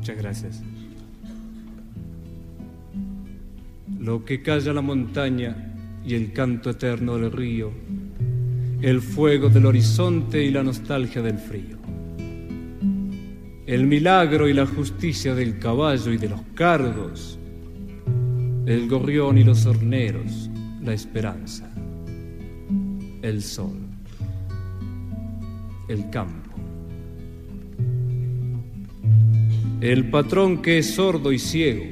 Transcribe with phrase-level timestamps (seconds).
[0.00, 0.62] Muchas gracias.
[3.98, 5.74] Lo que calla la montaña
[6.06, 7.70] y el canto eterno del río,
[8.80, 11.76] el fuego del horizonte y la nostalgia del frío.
[13.66, 17.38] El milagro y la justicia del caballo y de los cargos,
[18.64, 20.48] el gorrión y los horneros,
[20.82, 21.70] la esperanza,
[23.20, 23.76] el sol,
[25.88, 26.49] el campo.
[29.80, 31.84] El patrón que es sordo y ciego,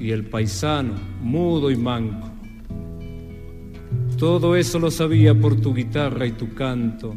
[0.00, 2.28] y el paisano mudo y manco.
[4.18, 7.14] Todo eso lo sabía por tu guitarra y tu canto.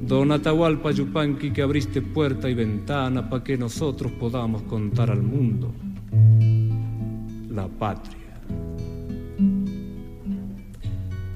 [0.00, 5.72] Don Atahualpa Yupanqui que abriste puerta y ventana para que nosotros podamos contar al mundo
[7.48, 8.18] la patria.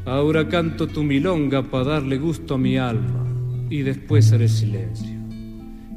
[0.05, 3.27] Ahora canto tu milonga para darle gusto a mi alma
[3.71, 5.16] y después haré silencio.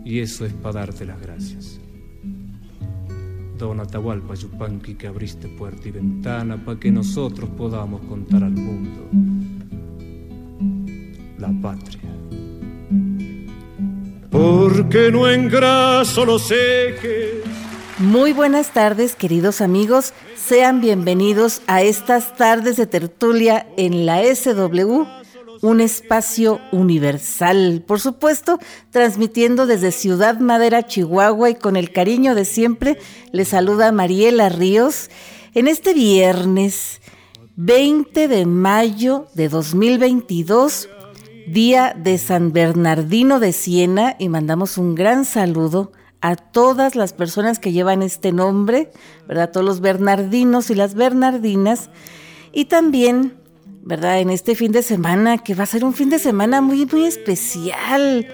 [0.09, 1.79] Y eso es para darte las gracias.
[3.59, 9.07] Don Atahualpa Yupanqui que abriste puerta y ventana para que nosotros podamos contar al mundo
[11.38, 12.09] la patria.
[14.31, 17.39] Porque no engraso los ejes
[17.99, 20.13] muy buenas tardes, queridos amigos.
[20.38, 25.03] Sean bienvenidos a estas tardes de tertulia en la SW,
[25.61, 27.83] un espacio universal.
[27.85, 28.59] Por supuesto,
[28.91, 32.97] transmitiendo desde Ciudad Madera, Chihuahua, y con el cariño de siempre,
[33.31, 35.09] les saluda Mariela Ríos
[35.53, 37.01] en este viernes
[37.55, 40.89] 20 de mayo de 2022
[41.47, 47.59] día de San Bernardino de Siena y mandamos un gran saludo a todas las personas
[47.59, 48.91] que llevan este nombre,
[49.27, 49.51] ¿verdad?
[49.51, 51.89] Todos los bernardinos y las bernardinas.
[52.51, 53.38] Y también,
[53.81, 54.19] ¿verdad?
[54.19, 57.05] En este fin de semana, que va a ser un fin de semana muy, muy
[57.05, 58.27] especial,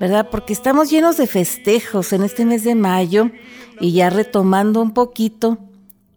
[0.00, 0.28] ¿verdad?
[0.30, 3.30] Porque estamos llenos de festejos en este mes de mayo
[3.80, 5.58] y ya retomando un poquito,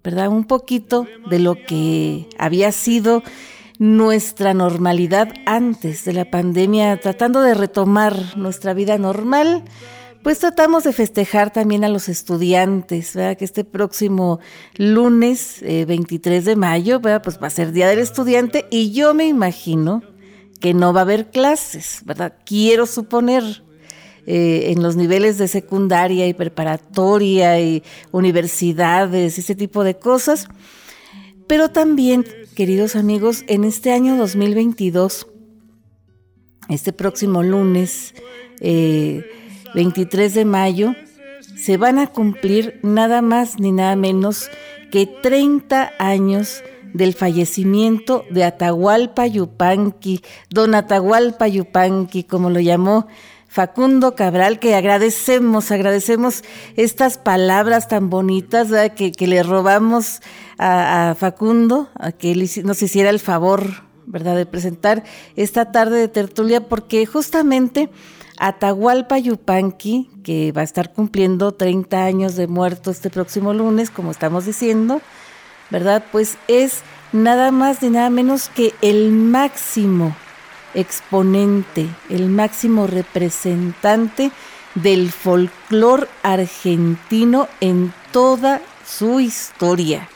[0.04, 0.30] ¿verdad?
[0.30, 3.24] Un poquito de lo que había sido
[3.78, 9.64] nuestra normalidad antes de la pandemia, tratando de retomar nuestra vida normal
[10.26, 13.38] pues tratamos de festejar también a los estudiantes, ¿verdad?
[13.38, 14.40] Que este próximo
[14.76, 17.22] lunes 23 eh, de mayo, ¿verdad?
[17.22, 20.02] Pues va a ser Día del Estudiante y yo me imagino
[20.60, 22.34] que no va a haber clases, ¿verdad?
[22.44, 23.44] Quiero suponer
[24.26, 30.48] eh, en los niveles de secundaria y preparatoria y universidades, ese tipo de cosas.
[31.46, 32.26] Pero también,
[32.56, 35.28] queridos amigos, en este año 2022,
[36.70, 38.16] este próximo lunes,
[38.60, 39.24] eh,
[39.76, 40.96] 23 de mayo,
[41.56, 44.50] se van a cumplir nada más ni nada menos
[44.90, 46.64] que 30 años
[46.94, 53.08] del fallecimiento de Atahualpa Yupanqui, don Atahualpa Yupanqui, como lo llamó
[53.50, 56.44] Facundo Cabral, que agradecemos, agradecemos
[56.78, 60.22] estas palabras tan bonitas que, le robamos
[60.58, 65.04] a, Facundo, a que nos hiciera el favor, ¿verdad?, de presentar
[65.36, 67.90] esta tarde de tertulia, porque justamente
[68.38, 74.12] Atahualpa Yupanqui, que va a estar cumpliendo 30 años de muerto este próximo lunes, como
[74.12, 75.02] estamos diciendo,
[75.70, 76.04] ¿verdad?
[76.12, 76.82] Pues es
[77.14, 80.16] nada más ni nada menos que el máximo
[80.74, 84.32] exponente, el máximo representante
[84.76, 90.10] del folclor argentino en toda su historia.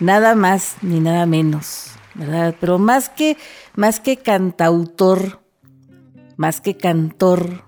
[0.00, 2.54] Nada más ni nada menos, ¿verdad?
[2.58, 3.36] Pero más que,
[3.76, 5.43] más que cantautor,
[6.36, 7.64] más que cantor,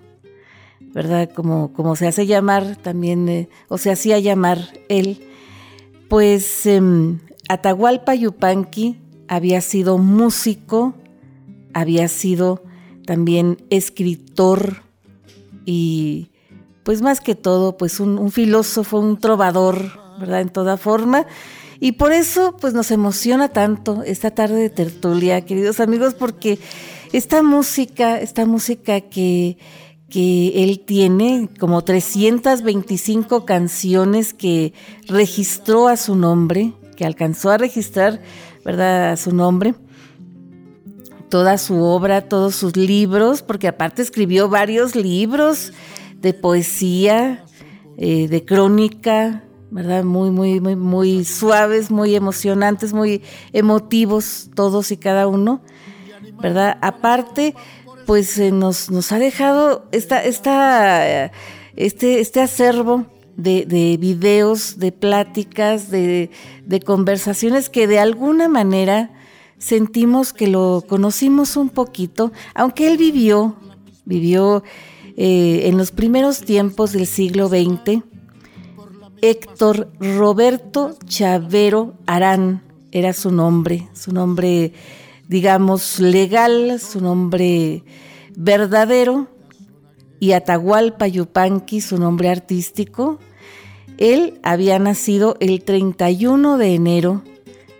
[0.79, 1.29] ¿verdad?
[1.33, 5.21] Como, como se hace llamar también, eh, o se hacía llamar él,
[6.09, 7.19] pues em,
[7.49, 10.95] Atahualpa Yupanqui había sido músico,
[11.73, 12.63] había sido
[13.05, 14.83] también escritor
[15.65, 16.31] y
[16.83, 20.41] pues más que todo, pues un, un filósofo, un trovador, ¿verdad?
[20.41, 21.27] En toda forma.
[21.79, 26.57] Y por eso, pues nos emociona tanto esta tarde de tertulia, queridos amigos, porque
[27.13, 29.57] esta música, esta música que,
[30.09, 34.73] que él tiene, como 325 canciones que
[35.07, 38.21] registró a su nombre, que alcanzó a registrar,
[38.63, 39.75] ¿verdad?, a su nombre,
[41.29, 45.73] toda su obra, todos sus libros, porque aparte escribió varios libros
[46.21, 47.45] de poesía,
[47.97, 50.03] eh, de crónica, ¿verdad?
[50.03, 53.21] Muy, muy, muy, muy suaves, muy emocionantes, muy
[53.53, 55.61] emotivos, todos y cada uno.
[56.41, 56.77] ¿Verdad?
[56.81, 57.55] Aparte,
[58.05, 60.23] pues eh, nos, nos ha dejado esta,
[61.75, 63.05] este, este acervo
[63.35, 66.31] de, de videos, de pláticas, de,
[66.65, 69.11] de, conversaciones que de alguna manera
[69.57, 73.55] sentimos que lo conocimos un poquito, aunque él vivió,
[74.05, 74.63] vivió
[75.17, 78.03] eh, en los primeros tiempos del siglo XX,
[79.21, 82.61] Héctor Roberto Chavero Arán
[82.91, 84.73] era su nombre, su nombre,
[85.27, 87.83] digamos, legal, su nombre
[88.35, 89.27] verdadero,
[90.19, 93.19] y Atahualpa Yupanqui, su nombre artístico.
[93.97, 97.23] Él había nacido el 31 de enero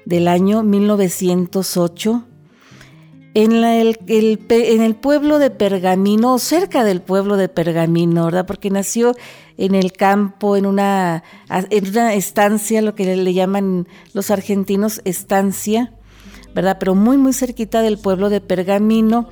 [0.06, 2.24] del año 1908
[3.34, 8.48] en, el, en, el, pueblo de Pergamino, cerca del pueblo de Pergamino, ¿verdad?
[8.48, 9.16] Porque nació
[9.58, 15.94] en el campo, en una, en una estancia, lo que le llaman los argentinos estancia,
[16.58, 16.78] ¿verdad?
[16.80, 19.30] Pero muy, muy cerquita del pueblo de Pergamino,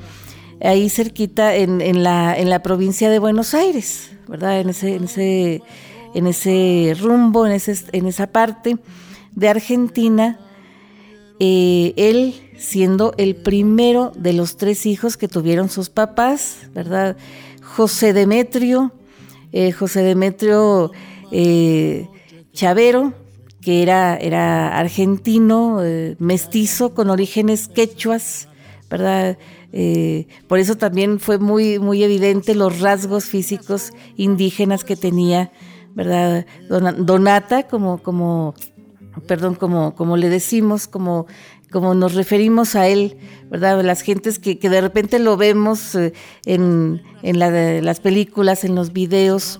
[0.61, 4.59] ahí cerquita en, en, la, en la provincia de Buenos Aires, ¿verdad?
[4.59, 5.63] En ese, en ese,
[6.13, 8.77] en ese rumbo, en, ese, en esa parte
[9.33, 10.39] de Argentina.
[11.39, 17.17] Eh, él siendo el primero de los tres hijos que tuvieron sus papás, ¿verdad?
[17.63, 18.91] José Demetrio,
[19.51, 20.91] eh, José Demetrio
[21.31, 22.07] eh,
[22.53, 23.13] Chavero,
[23.65, 28.47] que era, era argentino, eh, mestizo, con orígenes quechuas,
[28.89, 29.39] ¿verdad?
[30.47, 35.51] por eso también fue muy, muy evidente los rasgos físicos indígenas que tenía,
[35.95, 36.45] ¿verdad?
[36.69, 38.53] Donata, como, como,
[39.27, 41.25] perdón, como, como le decimos, como
[41.75, 43.17] como nos referimos a él,
[43.49, 43.83] ¿verdad?
[43.83, 46.13] Las gentes que, de repente lo vemos eh,
[46.45, 49.59] en, las películas, en los videos.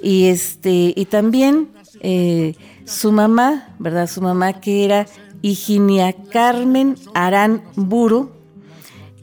[0.00, 1.70] Y, este, y también
[2.00, 2.54] eh,
[2.90, 4.08] su mamá, ¿verdad?
[4.08, 5.06] Su mamá que era
[5.42, 7.62] Higinia Carmen Arán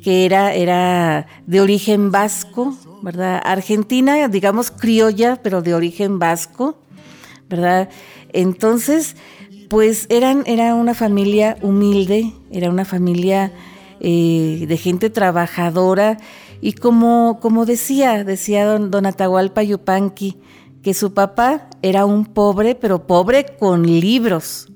[0.02, 3.42] que era, era de origen vasco, ¿verdad?
[3.44, 6.78] Argentina, digamos criolla, pero de origen vasco,
[7.50, 7.90] ¿verdad?
[8.32, 9.18] Entonces,
[9.68, 13.52] pues eran, era una familia humilde, era una familia
[14.00, 16.18] eh, de gente trabajadora
[16.62, 20.38] y como, como decía, decía don, don Atahualpa Yupanqui,
[20.88, 24.70] que su papá era un pobre, pero pobre con libros,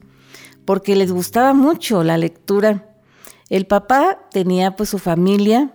[0.65, 2.99] porque les gustaba mucho la lectura.
[3.47, 5.73] El papá tenía pues su familia,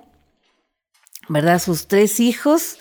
[1.30, 1.58] ¿verdad?
[1.58, 2.76] Sus tres hijos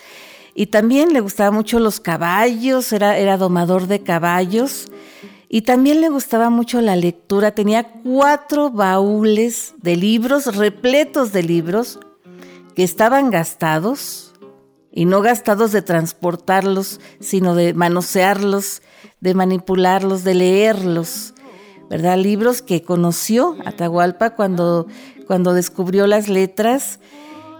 [0.53, 4.91] y también le gustaba mucho los caballos, era, era domador de caballos
[5.47, 7.51] y también le gustaba mucho la lectura.
[7.51, 12.01] Tenía cuatro baúles de libros, repletos de libros,
[12.75, 14.24] que estaban gastados,
[14.95, 18.81] y no gastados de transportarlos, sino de manosearlos,
[19.19, 21.33] de manipularlos, de leerlos.
[21.87, 22.17] ¿Verdad?
[22.17, 24.87] Libros que conoció Atahualpa cuando,
[25.27, 26.99] cuando descubrió las letras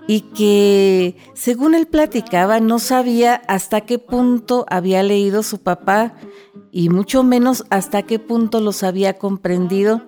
[0.08, 6.16] y que, según él platicaba, no sabía hasta qué punto había leído su papá
[6.72, 10.04] y mucho menos hasta qué punto los había comprendido,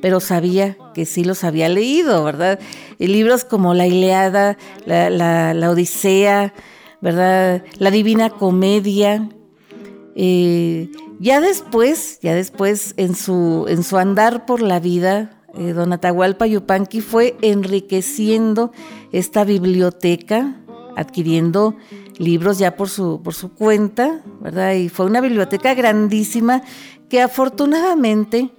[0.00, 2.58] pero sabía que sí los había leído, ¿verdad?
[2.98, 4.56] Y libros como La Ileada,
[4.86, 6.54] la, Odisea,
[7.00, 7.64] ¿verdad?
[7.78, 9.28] La Divina Comedia.
[10.14, 10.90] Eh,
[11.20, 16.46] ya después, ya después en su, en su andar por la vida, eh, don Atahualpa
[16.46, 18.72] Yupanqui fue enriqueciendo
[19.12, 20.60] esta biblioteca,
[20.96, 21.76] adquiriendo
[22.18, 24.74] libros ya por su, por su cuenta, ¿verdad?
[24.74, 26.62] Y fue una biblioteca grandísima
[27.08, 28.50] que afortunadamente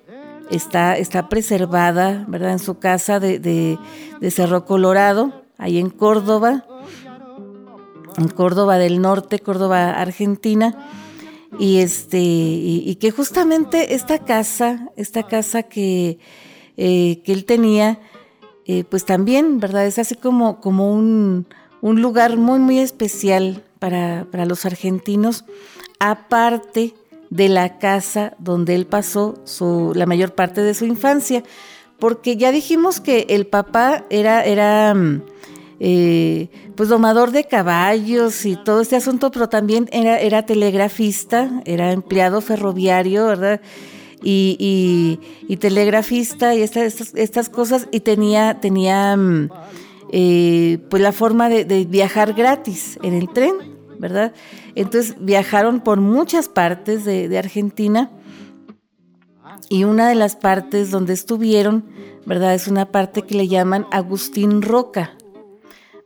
[0.49, 2.51] está, está preservada, ¿verdad?
[2.51, 3.77] En su casa de,
[4.29, 6.65] Cerro Colorado, ahí en Córdoba,
[8.17, 10.87] en Córdoba del Norte, Córdoba, Argentina.
[11.57, 16.19] Y este, y, que justamente esta casa, esta casa que,
[16.77, 17.99] eh, que él tenía,
[18.65, 19.87] eh, pues también, ¿verdad?
[19.87, 21.47] Es así como, como un,
[21.81, 25.45] un lugar muy, muy especial para, los argentinos,
[25.99, 26.93] aparte
[27.29, 31.43] de la casa donde él pasó su, la mayor parte de su infancia,
[31.99, 35.21] porque ya dijimos que el papá era, era mm,
[35.81, 41.91] eh, pues domador de caballos y todo este asunto, pero también era, era telegrafista, era
[41.91, 43.61] empleado ferroviario, ¿verdad?
[44.21, 49.49] Y, y, telegrafista y estas, estas, cosas, y tenía, tenía mm,
[50.11, 53.68] eh, pues la forma de, viajar gratis en el tren,
[53.99, 54.33] ¿verdad?
[54.75, 58.09] Entonces viajaron por muchas partes de, Argentina
[59.69, 61.85] y una de las partes donde estuvieron,
[62.25, 62.55] ¿verdad?
[62.55, 65.15] Es una parte que le llaman Agustín Roca,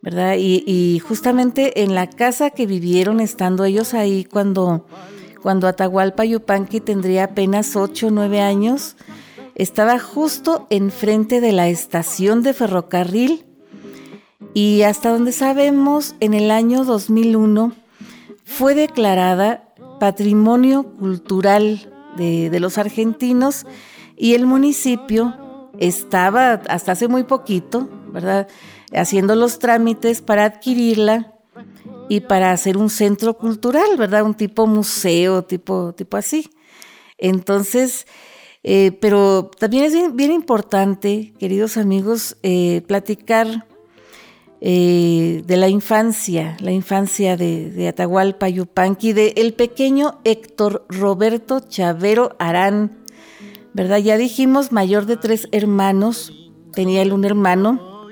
[0.01, 0.35] ¿verdad?
[0.37, 4.85] Y, justamente en la casa que vivieron, estando ellos ahí cuando,
[5.41, 8.97] cuando Atahualpa Yupanqui tendría apenas 8 o 9 años,
[9.55, 13.45] estaba justo enfrente de la estación de ferrocarril
[14.55, 17.82] y hasta donde sabemos, en el año 2001
[18.43, 23.65] fue declarada Patrimonio Cultural de, los argentinos
[24.15, 28.47] y el municipio estaba hasta hace muy poquito, ¿verdad?
[28.93, 31.33] Haciendo los trámites para adquirirla
[32.09, 34.23] y para hacer un centro cultural, ¿verdad?
[34.23, 36.49] Un tipo museo, tipo, tipo así.
[37.17, 38.05] Entonces,
[38.63, 43.65] eh, pero también es bien, importante, queridos amigos, eh, platicar
[44.65, 51.59] eh, de la infancia, la infancia de, de Atahualpa Yupanqui, de el pequeño Héctor Roberto
[51.59, 52.97] Chavero Arán,
[53.73, 53.97] ¿verdad?
[53.97, 56.31] Ya dijimos, mayor de tres hermanos,
[56.71, 58.07] tenía él un hermano,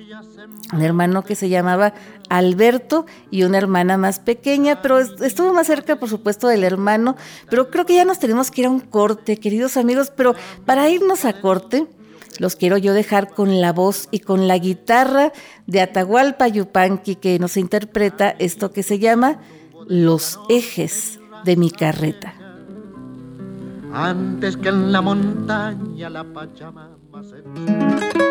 [0.74, 1.94] un hermano que se llamaba
[2.28, 7.16] Alberto y una hermana más pequeña, pero estuvo más cerca, por supuesto, del hermano.
[7.50, 10.12] Pero creo que ya nos tenemos que ir a un corte, queridos amigos.
[10.16, 11.88] Pero para irnos a corte,
[12.40, 15.32] los quiero yo dejar con la voz y con la guitarra
[15.68, 19.40] de Atahualpa Yupanqui, que nos interpreta esto que se llama
[19.88, 22.34] Los ejes de mi carreta.
[23.94, 28.31] Antes que en la montaña la Pachamama se...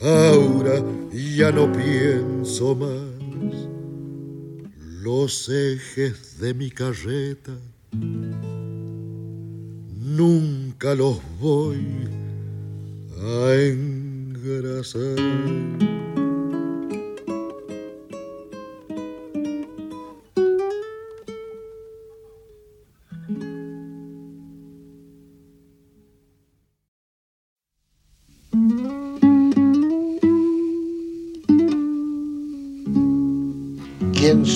[0.00, 3.18] ahora ya no pienso más.
[5.02, 7.52] Los ejes de mi carreta
[10.18, 11.86] nunca los voy
[13.20, 15.16] a engrasar.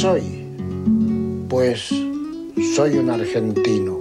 [0.03, 0.49] Soy?
[1.49, 1.91] Pues
[2.75, 4.01] soy un argentino,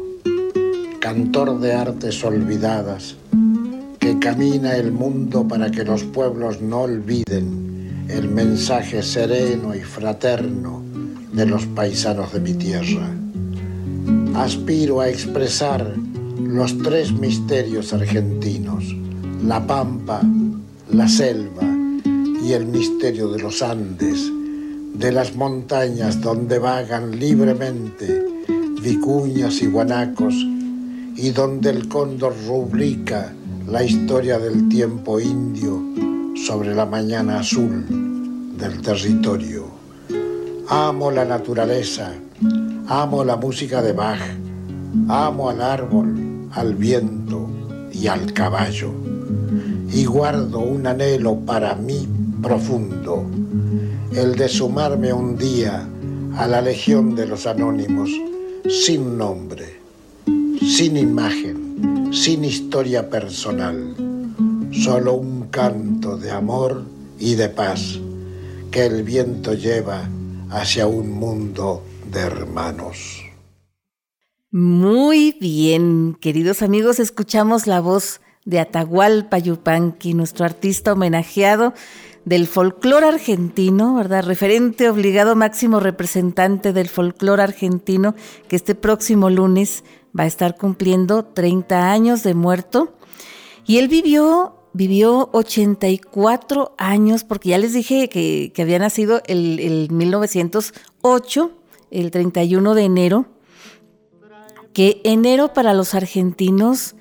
[1.00, 3.18] cantor de artes olvidadas,
[4.00, 10.82] que camina el mundo para que los pueblos no olviden el mensaje sereno y fraterno
[11.34, 13.08] de los paisanos de mi tierra.
[14.34, 15.86] Aspiro a expresar
[16.40, 18.86] los tres misterios argentinos,
[19.46, 20.24] la pampa,
[20.92, 21.68] la selva
[22.44, 24.32] y el misterio de los Andes
[24.94, 28.26] de las montañas donde vagan libremente
[28.82, 30.34] vicuñas y guanacos
[31.16, 33.34] y donde el cóndor rubrica
[33.68, 35.82] la historia del tiempo indio
[36.48, 37.86] sobre la mañana azul
[38.58, 39.66] del territorio.
[40.68, 42.14] Amo la naturaleza,
[42.88, 44.22] amo la música de Bach,
[45.08, 47.50] amo al árbol, al viento
[47.92, 48.92] y al caballo
[49.94, 52.08] y guardo un anhelo para mí
[52.42, 53.26] profundo
[54.14, 55.88] el de sumarme un día
[56.36, 58.10] a la legión de los anónimos
[58.70, 59.80] sin nombre,
[60.60, 63.96] sin imagen, sin historia personal,
[64.72, 66.84] solo un canto de amor
[67.20, 68.00] y de paz
[68.70, 70.10] que el viento lleva
[70.50, 73.24] hacia un mundo de hermanos.
[74.52, 81.74] Muy bien, queridos amigos, escuchamos la voz de Atahualpa Yupanqui, nuestro artista homenajeado
[82.26, 84.24] del folclore argentino, ¿verdad?
[84.24, 88.16] Referente obligado máximo representante del folclore argentino,
[88.48, 89.84] que este próximo lunes
[90.18, 92.96] va a estar cumpliendo 30 años de muerto.
[93.66, 99.92] Y él vivió, vivió 84 años, porque ya les dije que, había nacido el, el
[99.92, 101.52] 1908,
[101.90, 103.26] el 31 de enero,
[104.74, 106.96] que enero para los argentinos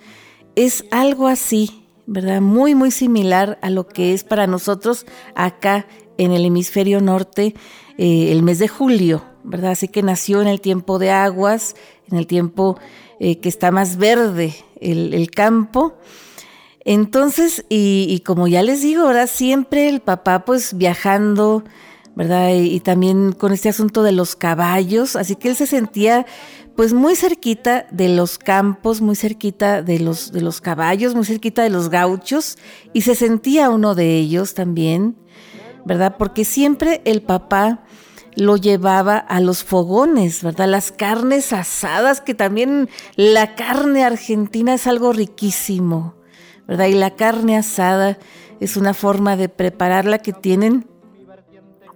[0.56, 1.79] es algo así,
[2.10, 2.40] ¿verdad?
[2.40, 5.86] Muy, muy similar a lo que es para nosotros acá
[6.18, 7.54] en el hemisferio norte
[7.98, 9.70] eh, el mes de julio, ¿verdad?
[9.70, 11.76] Así que nació en el tiempo de aguas,
[12.10, 12.80] en el tiempo
[13.20, 15.94] eh, que está más verde el, campo.
[16.84, 21.62] Entonces, y, como ya les digo, ahora siempre el papá pues viajando,
[22.20, 22.50] ¿verdad?
[22.52, 26.26] y, también con este asunto de los caballos, así que él se sentía
[26.76, 31.62] pues muy cerquita de los campos, muy cerquita de los, de los caballos, muy cerquita
[31.62, 32.58] de los gauchos,
[32.92, 35.16] y se sentía uno de ellos también,
[35.86, 36.16] ¿verdad?
[36.18, 37.84] Porque siempre el papá
[38.36, 40.68] lo llevaba a los fogones, ¿verdad?
[40.68, 46.16] Las carnes asadas, que también la carne argentina es algo riquísimo,
[46.68, 46.84] ¿verdad?
[46.84, 48.18] Y la carne asada
[48.60, 50.86] es una forma de prepararla que tienen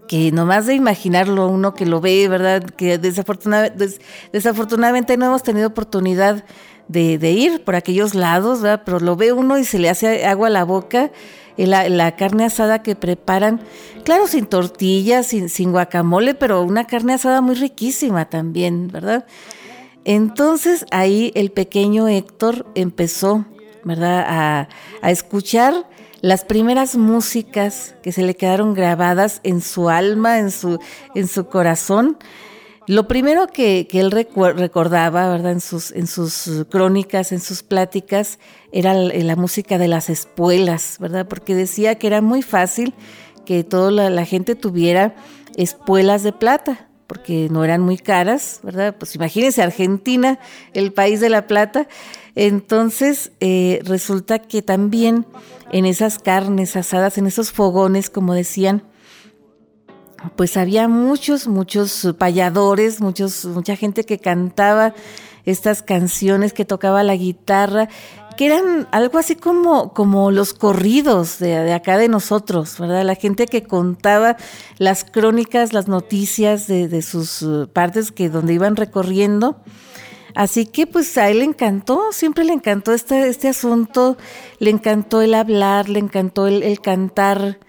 [0.09, 2.63] que nomás de imaginarlo uno que lo ve, ¿verdad?
[2.63, 6.45] Que desafortunadamente no hemos tenido oportunidad
[6.89, 8.83] de, ir por aquellos lados, ¿verdad?
[8.85, 11.11] Pero lo ve uno y se le hace agua a la boca.
[11.57, 13.61] La, la carne asada que preparan,
[14.05, 19.25] claro, sin tortillas, sin, guacamole, pero una carne asada muy riquísima también, ¿verdad?
[20.05, 23.45] Entonces ahí el pequeño Héctor empezó,
[23.85, 24.69] ¿verdad?
[25.01, 25.87] A escuchar
[26.25, 30.79] las primeras músicas que se le quedaron grabadas en su alma, en su,
[31.15, 32.17] en su corazón.
[32.87, 35.53] Lo primero que, él recordaba, ¿verdad?
[35.53, 38.39] En sus, en sus crónicas, en sus pláticas,
[38.73, 41.29] era la, música de las espuelas, ¿verdad?
[41.29, 42.95] Porque decía que era muy fácil
[43.45, 45.15] que toda la, gente tuviera
[45.59, 48.97] espuelas de plata, porque no eran muy caras, ¿verdad?
[48.99, 50.39] Pues imagínense Argentina,
[50.73, 51.87] el país de la plata.
[52.35, 55.27] Entonces, eh, resulta que también
[55.71, 58.83] en esas carnes asadas, en esos fogones, como decían,
[60.37, 64.95] pues había muchos, muchos payadores, muchos, mucha gente que cantaba
[65.45, 67.89] estas canciones, que tocaba la guitarra,
[68.37, 73.05] que eran algo así como, como los corridos de, acá de nosotros, ¿verdad?
[73.05, 74.37] La gente que contaba
[74.79, 79.61] las crónicas, las noticias de, de sus partes que donde iban recorriendo
[80.35, 84.17] Así que pues a él le encantó, siempre le encantó este, este asunto,
[84.59, 87.61] le encantó el hablar, le encantó el, cantar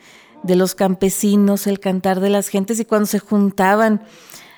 [0.41, 4.01] de los campesinos, el cantar de las gentes y cuando se juntaban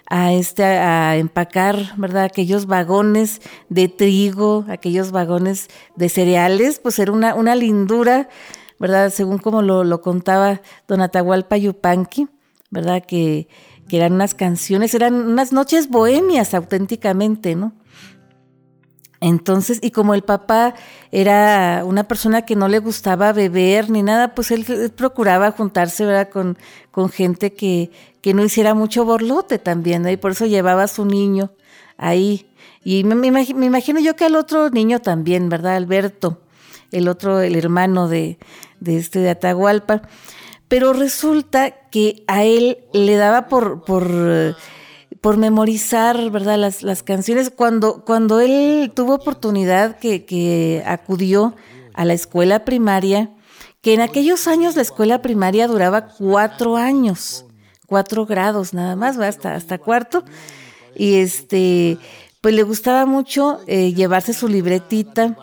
[0.10, 2.24] a este a empacar, ¿verdad?
[2.24, 5.68] Aquellos vagones de trigo, aquellos vagones
[5.98, 8.30] de cereales, pues era una, una lindura,
[8.80, 9.10] ¿verdad?
[9.10, 12.30] Según como lo, contaba Don Atahualpa Yupanqui,
[12.70, 13.04] ¿verdad?
[13.06, 13.50] Que,
[13.90, 17.74] que eran unas canciones, eran unas noches bohemias auténticamente, ¿no?
[19.20, 20.76] Entonces, y como el papá
[21.12, 26.30] era una persona que no le gustaba beber ni nada, pues él, procuraba juntarse ¿verdad?
[26.30, 26.58] Con,
[26.92, 31.06] con gente que, que, no hiciera mucho borlote también, y por eso llevaba a su
[31.06, 31.52] niño
[31.98, 32.48] ahí.
[32.84, 35.76] Y me, me, imagino yo que al otro niño también, ¿verdad?
[35.76, 36.42] Alberto,
[36.92, 38.38] el otro, el hermano de,
[38.80, 40.04] de este de Atahualpa.
[40.68, 44.56] Pero resulta que a él le daba por, por
[45.22, 46.58] por memorizar, ¿verdad?
[46.58, 47.50] Las, las canciones.
[47.50, 51.56] Cuando, cuando él tuvo oportunidad que, que acudió
[51.94, 53.32] a la escuela primaria,
[53.82, 57.46] que en aquellos años la escuela primaria duraba cuatro años,
[57.86, 60.24] cuatro grados nada más, hasta, hasta cuarto.
[60.96, 61.98] Y este,
[62.42, 65.36] pues le gustaba mucho eh, llevarse su libretita,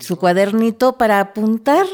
[0.00, 1.86] su cuadernito para apuntar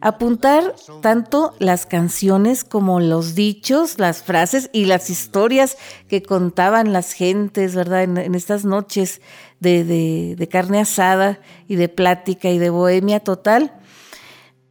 [0.00, 5.76] apuntar tanto las canciones como los dichos, las frases y las historias
[6.08, 8.02] que contaban las gentes, ¿verdad?
[8.04, 9.20] En, estas noches
[9.60, 13.72] de, carne asada y de plática y de bohemia total.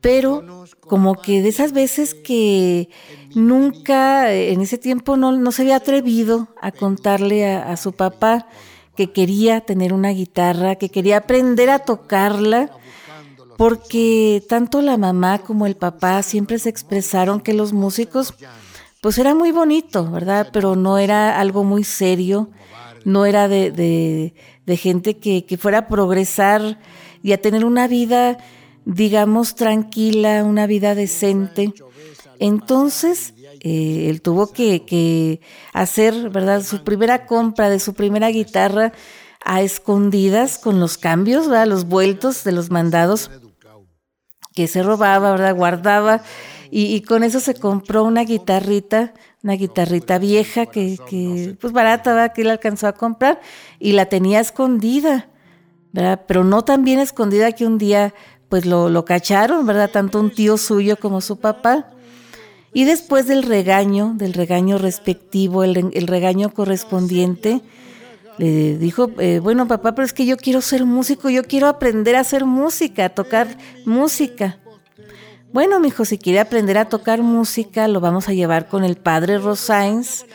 [0.01, 2.89] Pero como que de esas veces que
[3.33, 8.47] nunca en ese tiempo no, se había atrevido a contarle a su papá
[8.95, 12.71] que quería tener una guitarra, que quería aprender a tocarla
[13.57, 18.33] porque tanto la mamá como el papá siempre se expresaron que los músicos,
[19.01, 20.49] pues era muy bonito, ¿verdad?
[20.51, 22.49] Pero no era algo muy serio
[23.05, 24.33] no era de,
[24.67, 26.79] gente que, fuera a progresar
[27.23, 28.37] y a tener una vida,
[28.83, 31.73] digamos, tranquila, una vida decente.
[32.39, 35.39] Entonces, eh, él tuvo que,
[35.71, 38.91] hacer, ¿verdad?, su primera compra de su primera guitarra
[39.45, 41.67] a escondidas con los cambios, ¿verdad?
[41.67, 43.29] los vueltos de los mandados
[44.55, 45.55] que se robaba, ¿verdad?
[45.55, 46.23] guardaba
[46.71, 49.13] y, con eso se compró una guitarrita,
[49.43, 52.33] una guitarrita vieja que, que pues barata, ¿verdad?
[52.33, 53.39] que él alcanzó a comprar
[53.79, 55.29] y la tenía escondida,
[55.93, 56.23] ¿verdad?
[56.27, 58.13] pero no tan bien escondida que un día
[58.49, 59.89] pues lo, lo cacharon, ¿verdad?
[59.89, 61.91] Tanto un tío suyo como su papá.
[62.73, 67.61] Y después del regaño, del regaño respectivo, el, el regaño correspondiente,
[68.37, 72.15] le dijo, eh, bueno papá, pero es que yo quiero ser músico, yo quiero aprender
[72.15, 73.47] a hacer música, a tocar
[73.85, 74.59] música.
[75.53, 78.97] Bueno, mi hijo, si quiere aprender a tocar música, lo vamos a llevar con el
[78.97, 80.25] padre Rosains,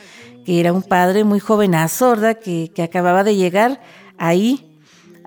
[0.47, 2.39] que era un padre muy jovenazo, ¿verdad?
[2.39, 3.83] Que, que acababa de llegar
[4.17, 4.71] ahí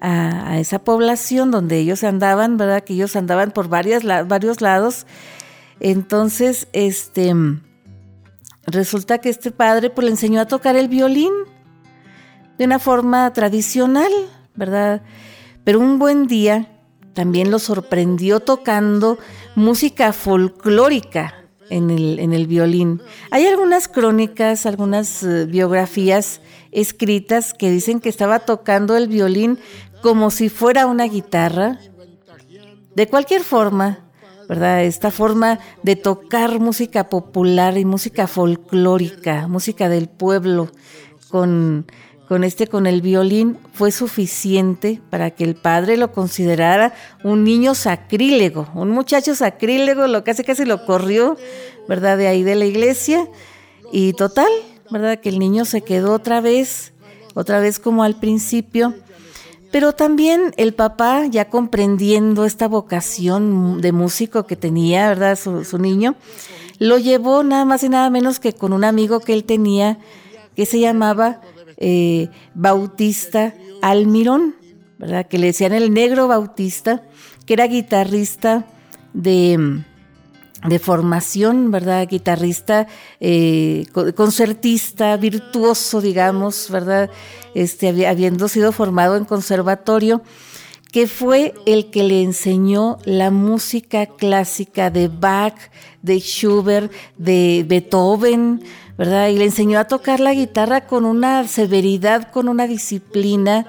[0.03, 2.83] a, esa población donde ellos andaban, ¿verdad?
[2.83, 5.05] Que ellos andaban por varias, varios lados.
[5.79, 7.33] Entonces, este,
[8.67, 11.31] resulta que este padre pues, le enseñó a tocar el violín
[12.57, 14.11] de una forma tradicional,
[14.55, 15.01] ¿verdad?
[15.63, 16.69] Pero un buen día
[17.13, 19.17] también lo sorprendió tocando
[19.55, 21.35] música folclórica
[21.69, 23.01] en el, en el violín.
[23.31, 29.59] Hay algunas crónicas, algunas eh, biografías escritas que dicen que estaba tocando el violín
[30.01, 31.79] como si fuera una guitarra.
[32.95, 33.99] De cualquier forma,
[34.47, 34.83] ¿verdad?
[34.83, 40.69] Esta forma de tocar música popular y música folclórica, música del pueblo,
[41.29, 41.87] con
[42.33, 46.91] con este, con el violín, fue suficiente para que el padre lo considerara
[47.23, 51.37] un niño sacrílego, un muchacho sacrílego, lo casi casi lo corrió,
[51.87, 52.17] ¿verdad?
[52.17, 53.27] De ahí de la iglesia.
[53.91, 54.49] Y total,
[54.89, 55.19] ¿verdad?
[55.19, 56.93] Que el niño se quedó otra vez,
[57.35, 58.95] otra vez como al principio.
[59.71, 65.37] Pero también el papá, ya comprendiendo esta vocación de músico que tenía, ¿verdad?
[65.37, 66.15] Su, su niño,
[66.79, 69.99] lo llevó nada más y nada menos que con un amigo que él tenía
[70.55, 71.41] que se llamaba
[71.85, 74.55] eh, Bautista Almirón,
[74.97, 75.27] ¿verdad?
[75.27, 77.03] que le decían el negro Bautista,
[77.45, 78.65] que era guitarrista
[79.13, 79.83] de,
[80.65, 82.07] de formación, ¿verdad?
[82.07, 82.87] Guitarrista,
[83.19, 87.09] eh, concertista, virtuoso, digamos, ¿verdad?
[87.53, 90.21] Este, habiendo sido formado en conservatorio,
[90.93, 95.57] que fue el que le enseñó la música clásica de Bach,
[96.01, 98.63] de Schubert, de Beethoven,
[98.97, 99.29] ¿verdad?
[99.29, 103.65] Y le enseñó a tocar la guitarra con una severidad, con una disciplina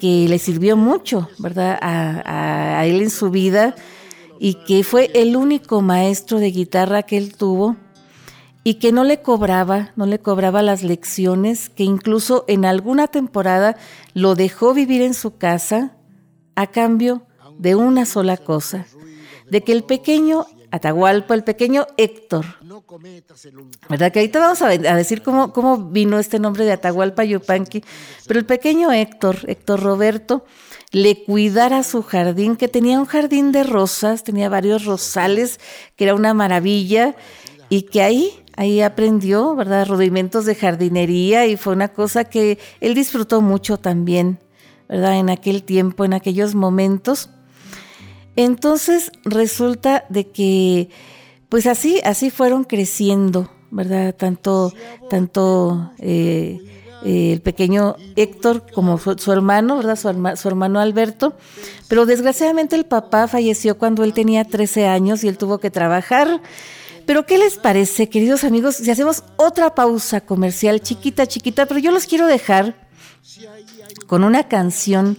[0.00, 1.78] que le sirvió mucho, ¿verdad?
[1.80, 3.76] A, él en su vida
[4.40, 7.76] y que fue el único maestro de guitarra que él tuvo
[8.64, 13.76] y que no le cobraba, no le cobraba las lecciones, que incluso en alguna temporada
[14.14, 15.96] lo dejó vivir en su casa
[16.56, 17.22] a cambio
[17.58, 18.86] de una sola cosa,
[19.48, 22.46] de que el pequeño Atahualpa, el pequeño Héctor.
[23.90, 24.10] ¿Verdad?
[24.10, 27.84] Que ahorita vamos a, decir cómo, cómo vino este nombre de Atahualpa Yupanqui.
[28.26, 30.46] Pero el pequeño Héctor, Héctor Roberto,
[30.90, 35.60] le cuidara su jardín, que tenía un jardín de rosas, tenía varios rosales,
[35.94, 37.16] que era una maravilla,
[37.68, 39.86] y que ahí, ahí aprendió, ¿verdad?
[39.86, 44.38] Rudimentos de jardinería, y fue una cosa que él disfrutó mucho también,
[44.88, 45.18] ¿verdad?
[45.18, 47.28] En aquel tiempo, en aquellos momentos.
[48.36, 50.88] Entonces resulta de que,
[51.48, 54.14] pues así, así fueron creciendo, ¿verdad?
[54.14, 54.72] Tanto,
[55.10, 56.60] tanto eh,
[57.04, 59.96] eh, el pequeño Héctor como su, hermano, ¿verdad?
[60.36, 61.34] Su, hermano Alberto.
[61.88, 66.40] Pero desgraciadamente el papá falleció cuando él tenía 13 años y él tuvo que trabajar.
[67.04, 71.66] Pero ¿qué les parece, queridos amigos, si hacemos otra pausa comercial chiquita, chiquita?
[71.66, 72.76] Pero yo los quiero dejar
[74.06, 75.18] con una canción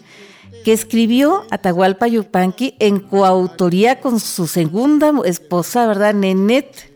[0.63, 6.13] que escribió Atahualpa Yupanqui en coautoría con su segunda esposa, ¿verdad?
[6.13, 6.93] Nenet,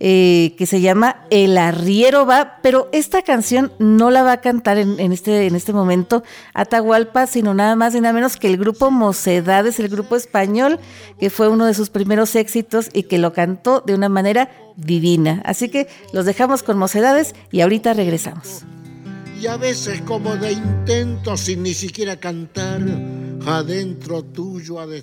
[0.00, 4.78] eh, que se llama El Arriero va, pero esta canción no la va a cantar
[4.78, 6.22] en, este, en este momento
[6.54, 10.78] Atahualpa, sino nada más y nada menos que el grupo Mocedades, el grupo español,
[11.18, 15.42] que fue uno de sus primeros éxitos y que lo cantó de una manera divina.
[15.44, 18.64] Así que los dejamos con Mocedades y ahorita regresamos
[19.40, 22.80] y a veces como de intento sin ni siquiera cantar,
[23.46, 25.02] adentro tuyo ha de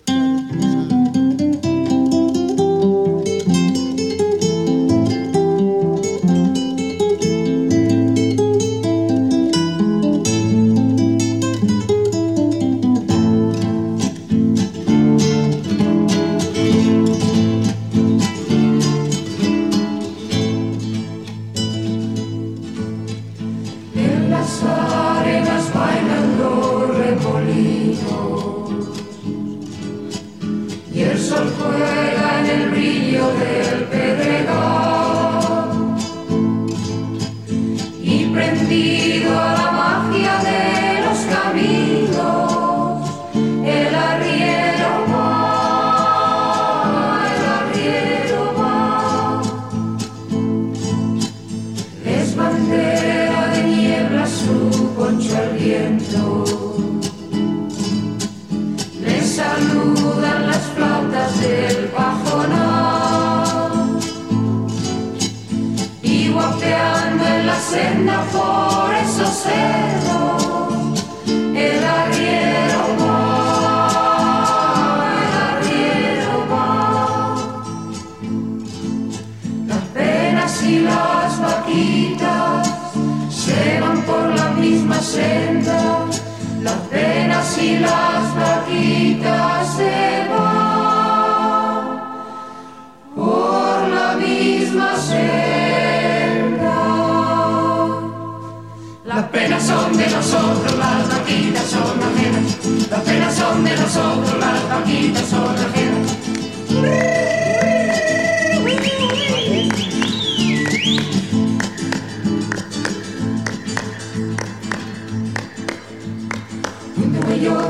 [100.26, 102.90] nosotros, las vaquitas son ajenas.
[102.90, 106.12] Las penas son de nosotros, las vaquitas son ajenas.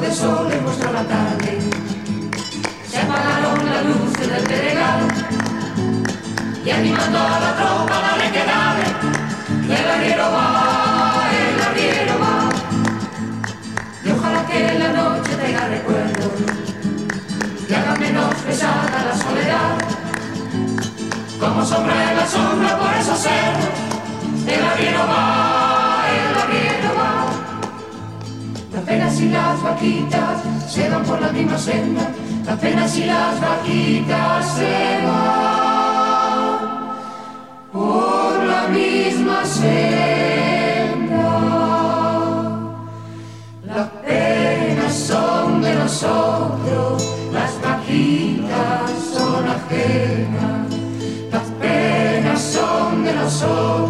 [0.01, 1.59] De sol en muestra la tarde,
[2.89, 5.07] se apagaron las luces del Pedregal
[6.65, 10.44] y animando a la tropa dale que dale, el arriero va,
[21.39, 23.69] como sombra en la sombra por esos cerros,
[24.47, 27.25] el arriero va, el arriero va.
[28.73, 32.09] Las penas y las vaquitas se van por la misma senda,
[32.45, 36.05] las penas y las vaquitas se van
[37.71, 39.75] por la misma senda.
[43.63, 50.64] Las penas son de nosotros, las vaquitas son ajenas.
[53.35, 53.84] Las penas son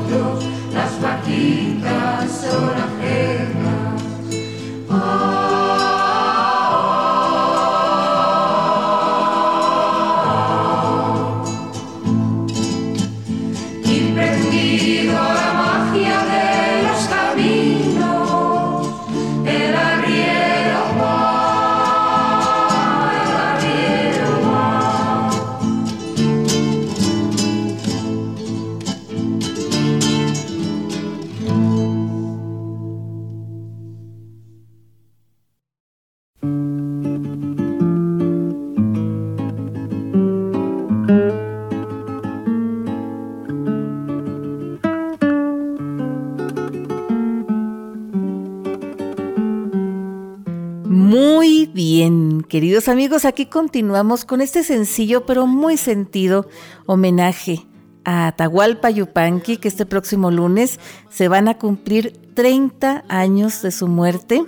[52.56, 56.48] queridos amigos, aquí continuamos con este sencillo pero muy sentido
[56.86, 57.68] homenaje
[58.06, 63.89] a Atahualpa Yupanqui, que este próximo lunes se van a cumplir 30 años de su
[63.89, 64.41] muerte,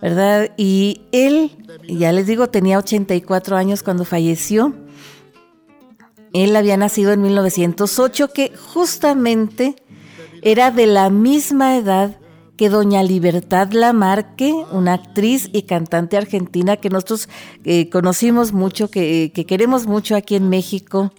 [0.00, 0.52] ¿verdad?
[0.56, 1.50] Y él,
[1.86, 4.72] ya les digo, tenía 84 años cuando falleció.
[6.32, 9.76] Él había nacido en 1908, que justamente
[10.40, 12.18] era de la misma edad
[12.58, 17.28] que doña Libertad Lamarque, una actriz y cantante argentina que nosotros
[17.64, 21.12] eh, conocimos mucho, que, queremos mucho aquí en México,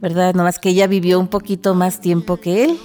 [0.00, 0.34] ¿verdad?
[0.34, 2.78] Nomás que ella vivió un poquito más tiempo que él,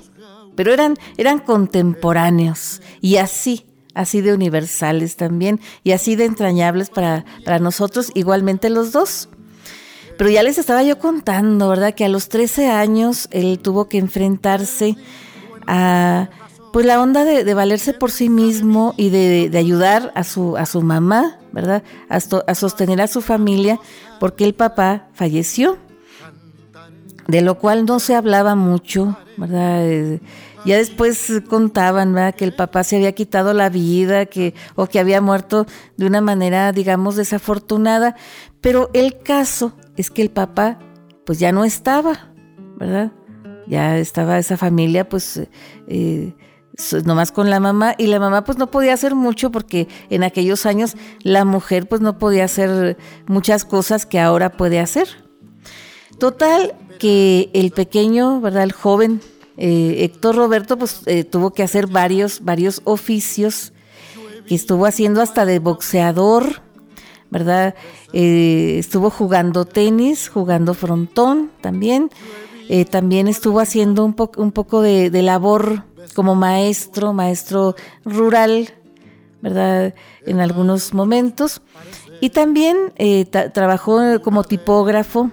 [0.55, 7.23] pero eran, eran contemporáneos y así, así de universales también y así de entrañables para,
[7.45, 9.29] para nosotros, igualmente los dos.
[10.17, 11.93] Pero ya les estaba yo contando, ¿verdad?
[11.93, 14.97] Que a los 13 años él tuvo que enfrentarse
[15.65, 16.29] a
[16.75, 20.81] pues la onda de, valerse por sí mismo y de, ayudar a su, a su
[20.81, 21.83] mamá, ¿verdad?
[22.09, 23.79] A, sostener a su familia,
[24.19, 25.77] porque el papá falleció,
[27.29, 29.89] de lo cual no se hablaba mucho, ¿verdad?
[29.89, 30.19] Eh,
[30.65, 32.35] ya después contaban, ¿verdad?
[32.35, 36.19] Que el papá se había quitado la vida, que, o que había muerto de una
[36.19, 38.17] manera, digamos, desafortunada,
[38.59, 40.77] pero el caso es que el papá,
[41.25, 42.33] pues ya no estaba,
[42.75, 43.13] ¿verdad?
[43.65, 45.41] Ya estaba esa familia, pues...
[45.87, 46.33] Eh,
[47.05, 50.65] nomás con la mamá y la mamá pues no podía hacer mucho porque en aquellos
[50.65, 55.07] años la mujer pues no podía hacer muchas cosas que ahora puede hacer.
[56.19, 58.63] Total que el pequeño, ¿verdad?
[58.63, 59.21] El joven
[59.57, 63.71] eh, Héctor Roberto pues eh, tuvo que hacer varios, varios oficios
[64.47, 66.61] que estuvo haciendo hasta de boxeador,
[67.31, 67.75] ¿verdad?
[68.13, 72.11] Eh, estuvo jugando tenis, jugando frontón también.
[72.89, 78.73] también estuvo haciendo un, un poco de, de labor como maestro, maestro rural,
[79.41, 79.93] ¿verdad?
[80.25, 81.61] En algunos momentos.
[82.21, 85.31] Y también eh, trabajó como tipógrafo,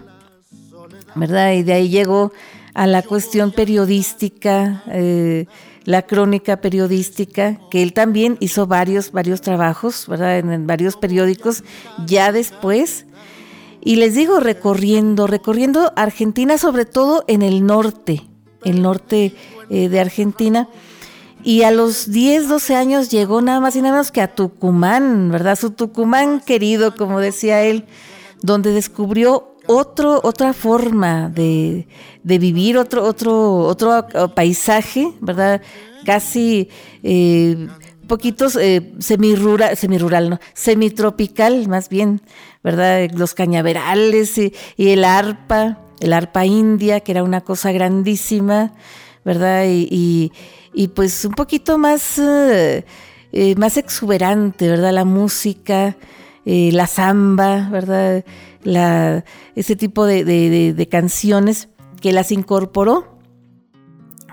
[1.14, 1.52] ¿verdad?
[1.52, 2.32] Y de ahí llegó
[2.74, 5.46] a la cuestión periodística, eh,
[5.84, 10.38] la crónica periodística, que él también hizo varios, varios trabajos, ¿verdad?
[10.38, 11.64] En, varios periódicos,
[12.06, 13.06] ya después.
[13.80, 18.22] Y les digo, recorriendo, recorriendo Argentina, sobre todo en el norte,
[18.64, 19.34] el norte
[19.70, 20.68] eh, de Argentina.
[21.44, 25.30] Y a los 10, 12 años llegó nada más y nada menos que a Tucumán,
[25.30, 25.58] ¿verdad?
[25.58, 27.84] Su Tucumán querido, como decía él,
[28.42, 31.86] donde descubrió otro, otra forma de,
[32.22, 35.62] vivir, otro, otro, otro paisaje, ¿verdad?
[36.04, 36.68] Casi
[37.02, 37.68] eh,
[38.06, 42.20] poquitos eh, semirural, semirural, no, semitropical más bien,
[42.62, 43.10] ¿verdad?
[43.14, 48.72] Los cañaverales y el arpa, el arpa india, que era una cosa grandísima,
[49.24, 49.64] ¿verdad?
[49.66, 50.32] Y,
[50.74, 52.84] y pues un poquito más, eh,
[53.32, 54.92] eh, más exuberante, ¿verdad?
[54.92, 55.96] La música,
[56.44, 58.24] eh, la samba, ¿verdad?
[58.64, 61.68] La, ese tipo de canciones
[62.00, 63.11] que las incorporó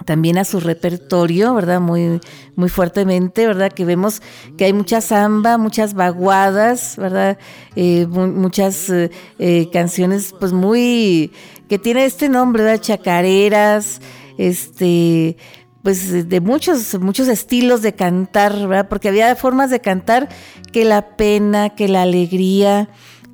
[0.05, 1.81] también a su repertorio, ¿verdad?
[1.81, 2.19] Muy,
[2.55, 3.71] muy fuertemente, ¿verdad?
[3.71, 4.21] Que vemos
[4.57, 7.37] que hay mucha samba, muchas vaguadas, ¿verdad?
[7.75, 11.31] Eh, muchas eh, eh, canciones, pues muy,
[11.67, 12.81] que tiene este nombre, ¿verdad?
[12.81, 14.01] Chacareras,
[14.37, 15.37] este,
[15.83, 18.87] pues de muchos, muchos estilos de cantar, ¿verdad?
[18.89, 20.29] Porque había formas de cantar
[20.71, 22.89] que la pena, que la alegría,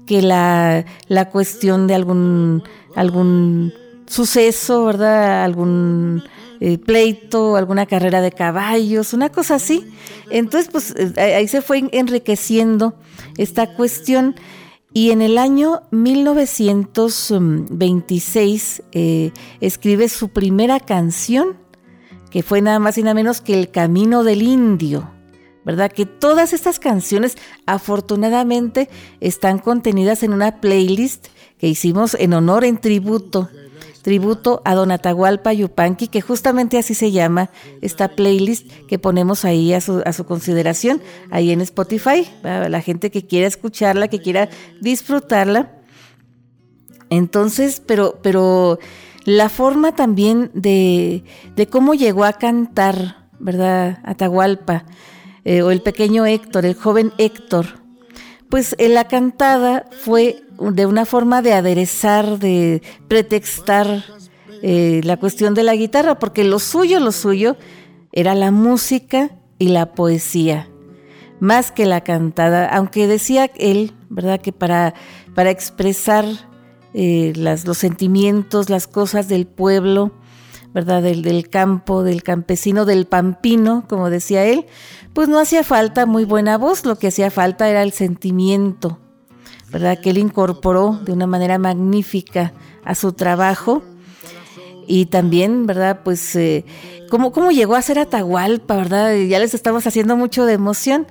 [0.06, 2.64] que la, la cuestión de algún,
[2.96, 3.74] algún
[4.08, 5.44] suceso, ¿verdad?
[5.44, 6.24] Algún
[6.60, 9.86] eh, pleito, alguna carrera de caballos, una cosa así.
[10.30, 12.96] Entonces, pues eh, ahí se fue enriqueciendo
[13.38, 14.36] esta cuestión.
[14.94, 21.58] Y en el año 1926 eh, escribe su primera canción,
[22.32, 25.12] que fue nada más y nada menos que El Camino del Indio.
[25.66, 25.92] ¿Verdad?
[25.92, 28.88] Que todas estas canciones afortunadamente
[29.20, 31.26] están contenidas en una playlist
[31.58, 33.50] que hicimos en honor, en tributo
[34.06, 37.50] tributo a Don Atahualpa Yupanqui, que justamente así se llama
[37.82, 43.48] esta playlist que ponemos ahí a su, consideración, ahí en Spotify, la gente que quiera
[43.48, 44.48] escucharla, que quiera
[44.80, 45.72] disfrutarla.
[47.10, 48.78] Entonces, pero, pero
[49.24, 51.24] la forma también de,
[51.72, 54.02] cómo llegó a cantar, ¿verdad?
[54.04, 54.86] Atahualpa,
[55.46, 57.82] eh, o el pequeño Héctor, el joven Héctor,
[58.52, 64.04] pues la cantada fue de una forma de aderezar, de pretextar
[64.62, 67.58] eh, la cuestión de la guitarra, porque lo suyo, lo suyo
[68.12, 70.70] era la música y la poesía,
[71.40, 74.94] más que la cantada, aunque decía él, ¿verdad?, que para,
[75.34, 76.26] para expresar
[76.94, 80.14] eh, los sentimientos, las cosas del pueblo,
[80.74, 84.66] ¿verdad?, del campo, del campesino, del pampino, como decía él,
[85.14, 89.00] pues no hacía falta muy buena voz, lo que hacía falta era el sentimiento,
[89.76, 90.00] ¿verdad?
[90.00, 92.54] Que él incorporó de una manera magnífica
[92.86, 93.84] a su trabajo.
[94.88, 96.00] Y también, ¿verdad?
[96.02, 96.64] Pues, eh,
[97.10, 99.14] ¿cómo, ¿cómo, llegó a ser Atahualpa, verdad?
[99.18, 101.08] Ya les estamos haciendo mucho de emoción.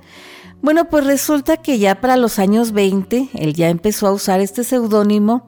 [0.63, 4.63] Bueno, pues resulta que ya para los años 20, él ya empezó a usar este
[4.63, 5.47] seudónimo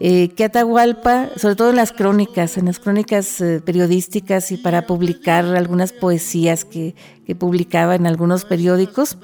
[0.00, 4.86] eh, que Atahualpa, sobre todo en las crónicas, en las crónicas eh, periodísticas y para
[4.86, 6.94] publicar algunas poesías que,
[7.38, 9.18] publicaba en algunos periódicos,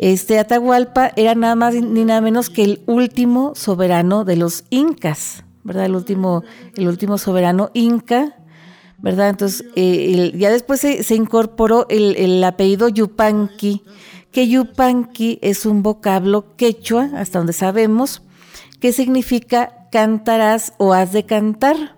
[0.00, 5.44] este Atahualpa era nada más ni nada menos que el último soberano de los incas,
[5.62, 5.84] ¿verdad?
[5.84, 6.42] El último,
[6.74, 8.34] el último soberano inca,
[8.96, 9.28] ¿verdad?
[9.28, 13.82] Entonces, eh, ya después se, incorporó el, el, apellido Yupanqui,
[14.32, 18.22] que Yupanqui es un vocablo quechua, hasta donde sabemos,
[18.80, 21.94] que significa cantarás o has de cantar.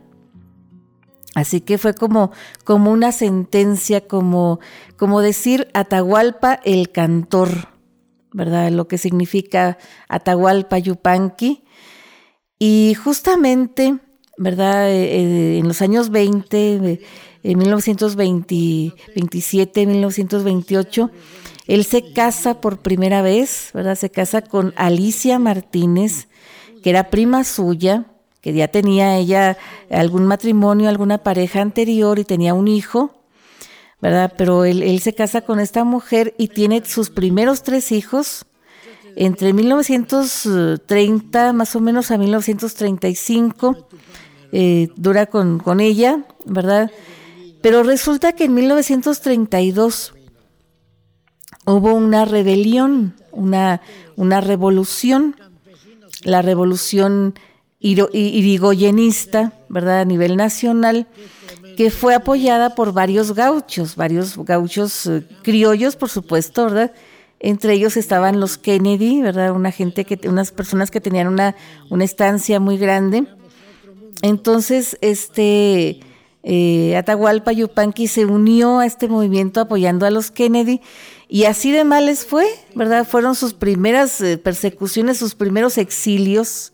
[1.36, 2.32] Así que fue como,
[2.64, 4.58] como una sentencia, como,
[4.96, 7.71] como decir Atahualpa el cantor,
[8.32, 8.70] ¿verdad?
[8.70, 9.78] Lo que significa
[10.08, 11.62] Atahualpa Yupanqui.
[12.58, 13.98] Y justamente,
[14.36, 14.90] ¿verdad?
[14.90, 17.00] Eh, eh, en los años 20,
[17.42, 21.10] en 1927, 1928,
[21.66, 23.96] él se casa por primera vez, ¿verdad?
[23.96, 26.28] Se casa con Alicia Martínez,
[26.82, 28.06] que era prima suya,
[28.40, 29.56] que ya tenía ella
[29.90, 33.21] algún matrimonio, alguna pareja anterior y tenía un hijo,
[34.02, 34.34] ¿verdad?
[34.36, 38.44] Pero él, se casa con esta mujer y tiene sus primeros tres hijos
[39.16, 43.88] entre 1930 más o menos a 1935,
[44.52, 46.90] eh, dura con, con ella, ¿verdad?
[47.62, 50.14] Pero resulta que en 1932
[51.64, 53.80] hubo una rebelión, una,
[54.16, 55.36] una revolución
[56.24, 57.34] la revolución
[57.80, 60.00] irigoyenista, ¿verdad?
[60.00, 61.08] A nivel nacional,
[61.76, 66.92] que fue apoyada por varios gauchos, varios gauchos eh, criollos, por supuesto, ¿verdad?
[67.40, 69.52] Entre ellos estaban los Kennedy, ¿verdad?
[69.52, 71.56] Una gente que, unas personas que tenían una,
[71.90, 73.26] una estancia muy grande.
[74.22, 76.00] Entonces, este
[76.44, 80.80] eh, Atahualpa Yupanqui se unió a este movimiento apoyando a los Kennedy
[81.28, 83.06] y así de males fue, ¿verdad?
[83.06, 86.72] Fueron sus primeras eh, persecuciones, sus primeros exilios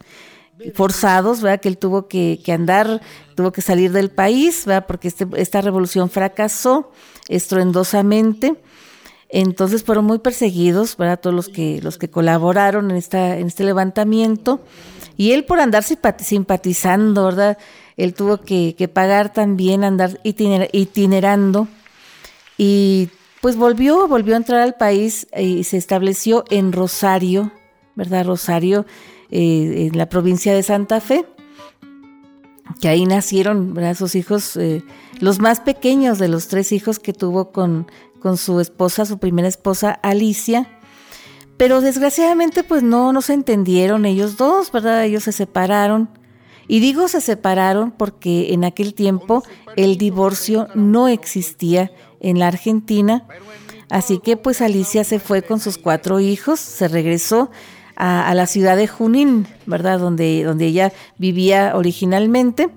[0.75, 1.61] forzados, ¿verdad?
[1.61, 3.01] Que él tuvo que, andar,
[3.35, 4.87] tuvo que salir del país, ¿verdad?
[4.87, 6.91] Porque este, esta revolución fracasó
[7.29, 8.57] estruendosamente.
[9.29, 11.21] Entonces fueron muy perseguidos, ¿verdad?
[11.21, 14.61] Todos los que, los que colaboraron en, esta, en este levantamiento.
[15.17, 17.59] Y él por andar simpatizando, ¿verdad?
[17.97, 21.69] Él tuvo que, que pagar también, andar itinerando.
[22.57, 27.53] Y pues volvió, volvió a entrar al país y se estableció en Rosario,
[27.95, 28.27] ¿verdad?
[28.27, 28.87] Rosario,
[29.31, 31.27] eh, en la provincia de Santa Fe.
[32.81, 34.85] que ahí nacieron sus hijos, eh,
[35.21, 39.49] los más pequeños de los tres hijos que tuvo con, con su esposa, su primera
[39.49, 40.69] esposa, Alicia.
[41.57, 45.05] Pero desgraciadamente pues no, no se entendieron ellos dos, ¿verdad?
[45.05, 46.09] Ellos se separaron.
[46.69, 49.43] Y digo se separaron porque en aquel tiempo
[49.77, 53.27] el divorcio no existía en la Argentina.
[53.91, 57.51] Así que pues Alicia se fue con sus cuatro hijos, se regresó
[57.99, 59.99] a, la ciudad de Junín, ¿verdad?
[59.99, 62.69] Donde, donde ella vivía originalmente.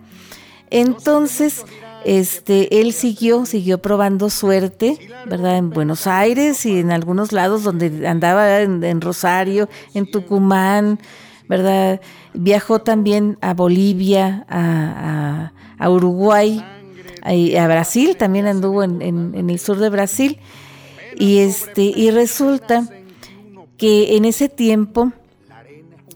[0.72, 1.64] Entonces,
[2.06, 4.98] este, él siguió, siguió probando suerte,
[5.28, 5.58] ¿verdad?
[5.58, 11.00] En Buenos Aires y en algunos lados donde andaba en, Rosario, en Tucumán,
[11.48, 12.02] ¿verdad?
[12.34, 15.52] Viajó también a Bolivia, a,
[15.88, 16.66] Uruguay,
[17.24, 20.40] a, Brasil, también anduvo en, en, el sur de Brasil.
[21.20, 22.88] Y este, y resulta
[23.82, 25.12] que en ese tiempo,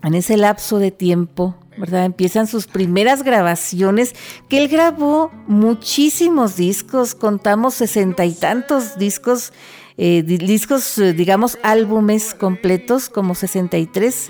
[0.03, 2.05] en ese lapso de tiempo, ¿verdad?
[2.05, 4.13] Empiezan sus primeras grabaciones,
[4.47, 9.51] que él grabó muchísimos discos, contamos sesenta y tantos discos,
[9.97, 14.29] eh, discos, eh, digamos, álbumes completos, como 63,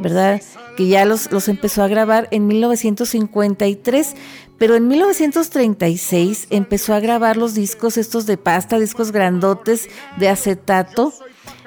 [0.00, 0.40] ¿verdad?
[0.78, 4.14] Que ya los, los empezó a grabar en 1953,
[4.56, 11.12] pero en 1936 empezó a grabar los discos estos de pasta, discos grandotes de acetato,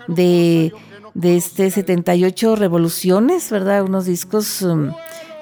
[0.08, 0.74] de
[1.18, 3.84] de este 78 revoluciones, ¿verdad?
[3.84, 4.91] Unos discos um,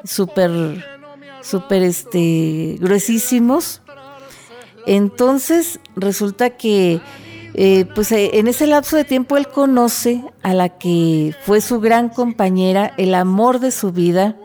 [0.06, 0.86] súper,
[1.42, 3.82] súper este, gruesísimos.
[4.88, 7.02] Entonces resulta que
[7.56, 11.82] eh, pues eh, en ese lapso de tiempo él conoce a la que fue su
[11.82, 14.38] gran compañera, el amor de su vida,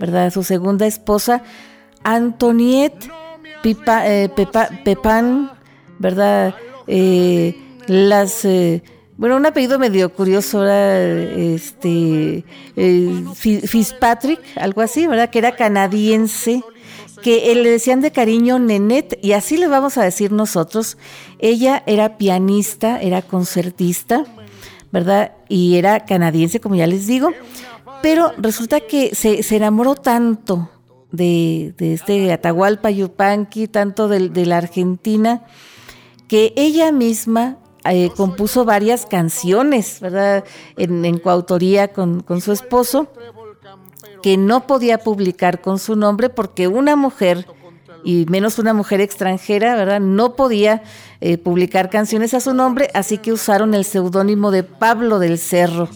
[0.00, 0.32] ¿verdad?
[0.32, 1.44] Su segunda esposa,
[2.02, 3.10] Antoniette
[3.62, 4.28] Pipa, eh,
[4.84, 5.52] Pepan,
[6.00, 6.56] ¿verdad?
[7.86, 8.46] las
[9.16, 12.44] bueno, un apellido medio curioso era este
[12.76, 15.30] eh, Fitzpatrick, algo así, ¿verdad?
[15.30, 16.62] Que era canadiense,
[17.22, 20.98] que le decían de cariño Nenet, y así le vamos a decir nosotros.
[21.38, 24.24] Ella era pianista, era concertista,
[24.90, 25.32] ¿verdad?
[25.48, 27.30] Y era canadiense, como ya les digo.
[28.02, 30.70] Pero resulta que se, enamoró tanto
[31.12, 35.44] de, este Atahualpa Yupanqui, tanto de la Argentina,
[36.26, 40.44] que ella misma eh, compuso varias canciones, ¿verdad?
[40.76, 43.08] En, coautoría con, con, su esposo,
[44.22, 47.46] que no podía publicar con su nombre porque una mujer,
[48.04, 50.00] y menos una mujer extranjera, ¿verdad?
[50.00, 50.82] No podía
[51.20, 55.88] eh, publicar canciones a su nombre, así que usaron el seudónimo de Pablo del Cerro.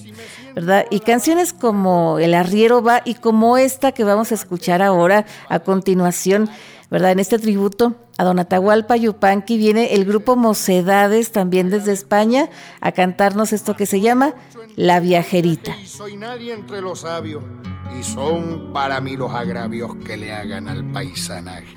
[0.55, 0.87] ¿verdad?
[0.91, 5.61] Y canciones como El arriero va y como esta que vamos a escuchar ahora a
[5.61, 6.51] continuación,
[6.91, 7.13] ¿verdad?
[7.13, 12.49] En este tributo a Don Atahualpa Yupanqui viene el grupo Mocedades también desde España
[12.81, 14.35] a cantarnos esto que se llama
[14.77, 15.75] La Viajerita.
[15.85, 17.45] Soy nadie entre los sabios
[17.99, 21.75] y son para mí los agravios que le hagan al paisanaje.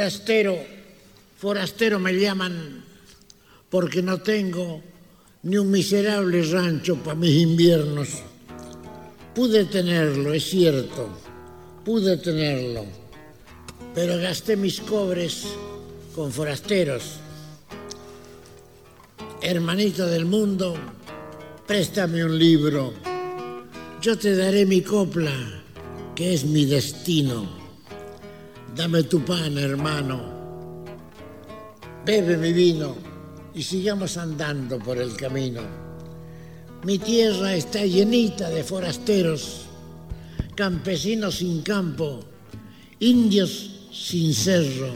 [0.00, 0.56] Forastero,
[1.36, 2.82] forastero me llaman
[3.68, 4.80] porque no tengo
[5.42, 8.08] ni un miserable rancho para mis inviernos.
[9.34, 11.06] Pude tenerlo, es cierto,
[11.84, 12.86] pude tenerlo,
[13.94, 15.44] pero gasté mis cobres
[16.14, 17.20] con forasteros.
[19.42, 20.78] Hermanito del mundo,
[21.66, 22.94] préstame un libro,
[24.00, 25.62] yo te daré mi copla,
[26.14, 27.59] que es mi destino.
[28.80, 30.18] Dame tu pan, hermano,
[32.02, 32.96] bebe mi vino
[33.54, 35.60] y sigamos andando por el camino.
[36.84, 39.66] Mi tierra está llenita de forasteros,
[40.54, 42.20] campesinos sin campo,
[43.00, 44.94] indios sin cerro.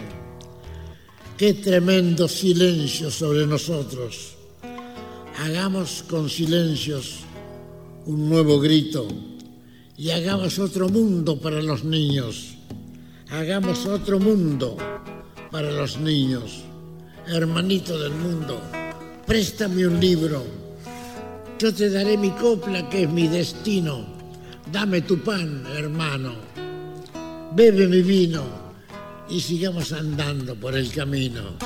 [1.36, 4.32] Qué tremendo silencio sobre nosotros.
[5.40, 7.16] Hagamos con silencios
[8.06, 9.06] un nuevo grito
[9.98, 12.53] y hagamos otro mundo para los niños.
[13.34, 14.76] Hagamos otro mundo
[15.50, 16.62] para los niños
[17.26, 18.60] hermanito del mundo,
[19.26, 20.44] préstame un libro.
[21.58, 24.06] Yo te daré mi copla que es mi destino.
[24.70, 26.32] Dame tu pan, hermano.
[27.56, 28.44] Bebe mi vino
[29.28, 31.56] y sigamos andando por el camino.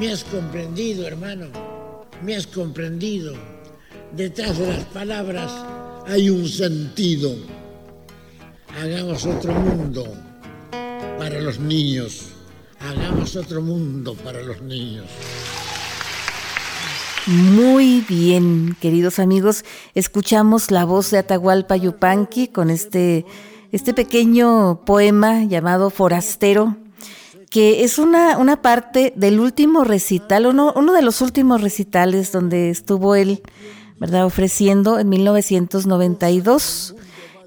[0.00, 1.46] ¿Me has comprendido, hermano?
[2.20, 3.32] ¿Me has comprendido?
[4.10, 5.52] Detrás de las palabras
[6.08, 7.32] hay un sentido.
[8.76, 10.25] Hagamos otro mundo
[11.18, 12.36] para los niños
[12.80, 15.06] Hagamos otro mundo para los niños.
[17.26, 19.64] Muy bien, queridos amigos,
[19.94, 23.24] escuchamos la voz de Atahualpa Yupanqui con este,
[23.72, 26.76] este pequeño poema llamado Forastero,
[27.50, 32.70] que es una, una parte del último recital, uno, uno de los últimos recitales donde
[32.70, 33.42] estuvo él,
[33.98, 36.94] ¿verdad?, ofreciendo en 1992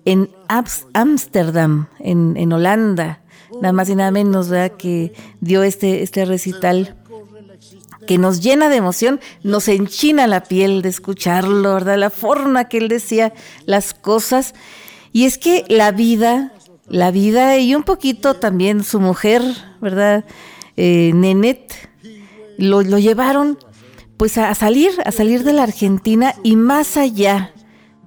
[0.04, 3.22] en Ámsterdam, en, en Holanda
[3.62, 4.78] nada más y nada menos, ¿verdad?
[4.78, 6.96] Que dio este, este recital
[8.08, 11.98] que nos llena de emoción, nos enchina la piel de escucharlo, ¿verdad?
[11.98, 13.34] La forma que él decía
[13.66, 14.56] las cosas.
[15.12, 16.54] Y es que la vida,
[16.88, 19.44] la vida y un poquito también su mujer,
[19.82, 20.26] ¿verdad?
[20.78, 21.90] Eh, Nenet,
[22.58, 23.60] lo, lo llevaron
[24.18, 27.54] pues a salir, a salir de la Argentina y más allá,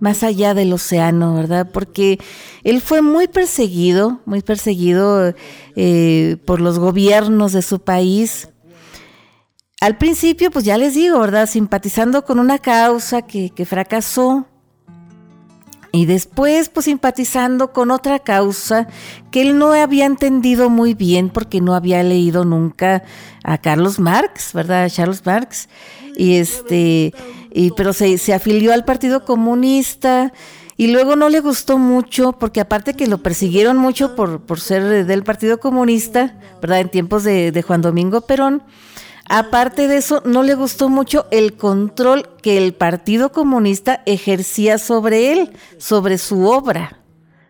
[0.02, 1.70] más allá del océano, ¿verdad?
[1.72, 2.18] Porque
[2.64, 5.32] él fue muy perseguido, muy perseguido
[5.76, 8.48] eh, por los gobiernos de su país.
[9.80, 11.48] Al principio, pues ya les digo, ¿verdad?
[11.48, 14.44] Simpatizando con una causa que, que fracasó.
[15.92, 18.88] Y después, pues simpatizando con otra causa
[19.30, 23.04] que él no había entendido muy bien porque no había leído nunca
[23.44, 24.82] a Carlos Marx, ¿verdad?
[24.82, 25.68] A Charles Marx.
[26.16, 27.14] Y este,
[27.52, 30.32] y, pero se, se afilió al Partido Comunista
[30.76, 35.06] y luego no le gustó mucho, porque aparte que lo persiguieron mucho por, por ser
[35.06, 36.80] del Partido Comunista, ¿verdad?
[36.80, 38.62] En tiempos de, de Juan Domingo Perón,
[39.28, 45.32] aparte de eso, no le gustó mucho el control que el Partido Comunista ejercía sobre
[45.32, 46.98] él, sobre su obra.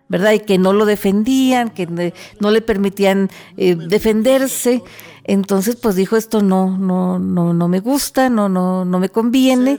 [0.09, 0.33] ¿verdad?
[0.33, 4.83] Y que no lo defendían, que no le permitían eh, defenderse.
[5.25, 9.79] Entonces, pues dijo esto no, no, no, no me gusta, no, no, no me conviene,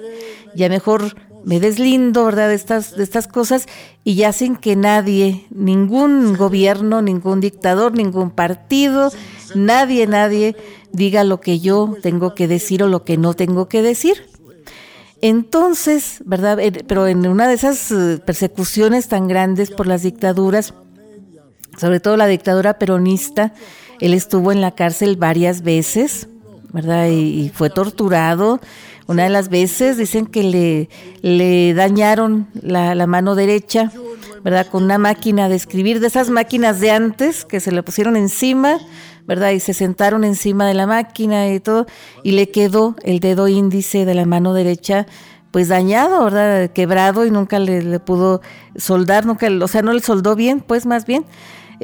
[0.55, 2.49] ya mejor me deslindo, ¿verdad?
[2.49, 3.67] De estas, de estas cosas
[4.03, 9.11] y ya sin que nadie, ningún gobierno, ningún dictador, ningún partido,
[9.53, 10.55] nadie, nadie
[10.91, 14.29] diga lo que yo tengo que decir o lo que no tengo que decir.
[15.21, 16.59] Entonces, ¿verdad?
[16.87, 20.73] Pero en una de esas eh, persecuciones tan grandes por las dictaduras,
[21.77, 23.53] sobre todo la dictadura peronista,
[23.99, 26.27] él estuvo en la cárcel varias veces,
[26.71, 27.07] ¿verdad?
[27.07, 28.59] Y, fue torturado.
[29.07, 30.89] Una de las veces dicen que le,
[31.21, 33.91] le dañaron la, la, mano derecha,
[34.43, 34.67] ¿verdad?
[34.67, 38.79] Con una máquina de escribir, de esas máquinas de antes que se le pusieron encima,
[39.25, 39.51] ¿verdad?
[39.51, 41.85] Y se sentaron encima de la máquina y todo,
[42.23, 45.05] y le quedó el dedo índice de la mano derecha
[45.53, 46.71] pues dañado, ¿verdad?
[46.71, 48.41] Quebrado y nunca le, pudo
[48.75, 51.25] soldar, nunca, o sea, no le soldó bien, pues más bien.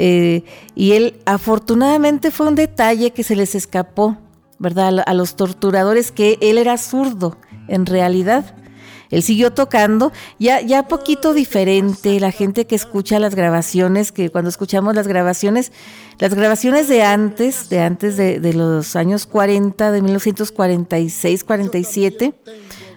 [0.01, 0.45] Eh,
[0.75, 4.17] y él, afortunadamente, fue un detalle que se les escapó,
[4.57, 5.03] ¿verdad?
[5.05, 7.35] A los torturadores, que él era zurdo,
[7.67, 8.55] en realidad.
[9.09, 14.49] Él siguió tocando, ya, ya poquito diferente, la gente que escucha las grabaciones, que cuando
[14.49, 15.73] escuchamos las grabaciones,
[16.17, 22.33] las grabaciones de antes, de antes de, de los años 40, de 1946, 47,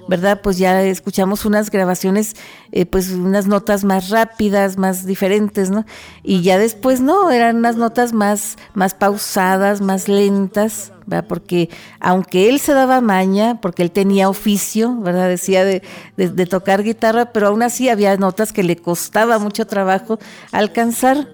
[0.09, 0.41] ¿verdad?
[0.43, 2.35] Pues ya escuchamos unas grabaciones,
[2.73, 5.85] eh, pues unas notas más rápidas, más diferentes, ¿no?
[6.23, 11.27] Y ya después no, eran unas notas más, más pausadas, más lentas, ¿verdad?
[11.29, 15.29] Porque aunque él se daba maña, porque él tenía oficio, ¿verdad?
[15.29, 15.83] Decía de,
[16.17, 20.19] de tocar guitarra, pero aún así había notas que le costaba mucho trabajo
[20.53, 21.29] alcanzar,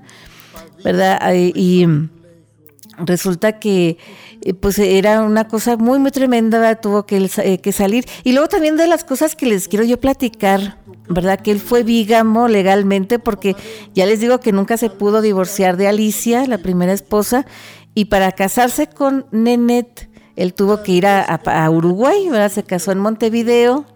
[0.84, 1.20] ¿verdad?
[1.34, 1.86] Y
[2.98, 3.98] resulta que
[4.42, 8.04] eh, pues era una cosa muy muy tremenda, tuvo que, eh, que salir.
[8.24, 10.78] Y luego también de las cosas que les quiero yo platicar,
[11.08, 11.40] ¿verdad?
[11.40, 13.56] Que él fue vígamo legalmente porque
[13.94, 17.46] ya les digo que nunca se pudo divorciar de Alicia, la primera esposa,
[17.94, 22.52] y para casarse con Nenet, él tuvo que ir a, Uruguay, ¿verdad?
[22.52, 23.86] Se casó en Montevideo,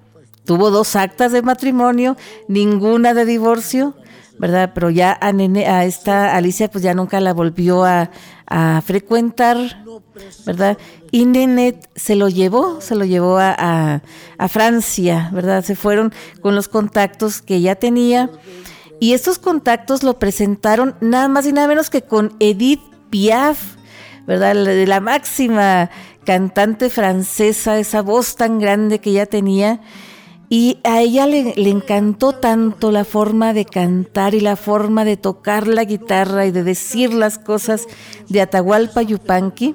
[0.44, 2.16] tuvo dos actas de matrimonio,
[2.48, 3.94] ninguna de divorcio,
[4.42, 4.72] ¿verdad?
[4.74, 8.10] Pero ya a, Nene, a esta Alicia pues ya nunca la volvió a,
[8.48, 9.84] a frecuentar,
[10.44, 10.76] ¿verdad?
[11.12, 14.02] Y Nenet se lo llevó, se lo llevó a,
[14.38, 15.62] a, Francia, ¿verdad?
[15.62, 18.30] Se fueron con los contactos que ella tenía.
[18.98, 23.76] Y estos contactos lo presentaron nada más y nada menos que con Edith Piaf,
[24.26, 24.56] ¿verdad?
[24.56, 25.88] La, la máxima
[26.24, 29.80] cantante francesa, esa voz tan grande que ella tenía.
[30.54, 35.66] Y a ella le, encantó tanto la forma de cantar y la forma de tocar
[35.66, 37.86] la guitarra y de decir las cosas
[38.28, 39.74] de Atahualpa Yupanqui,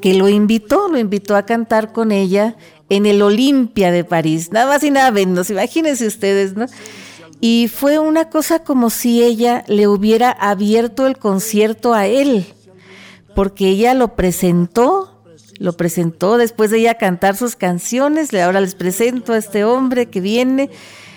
[0.00, 2.56] que lo invitó, lo invitó a cantar con ella
[2.88, 6.64] en el Olimpia de París, nada más y nada menos, imagínense ustedes, ¿no?
[7.42, 12.46] Y fue una cosa como si ella le hubiera abierto el concierto a él,
[13.34, 15.11] porque ella lo presentó
[15.62, 20.20] lo presentó después de ella cantar sus canciones, ahora les presento a este hombre que
[20.20, 20.70] viene.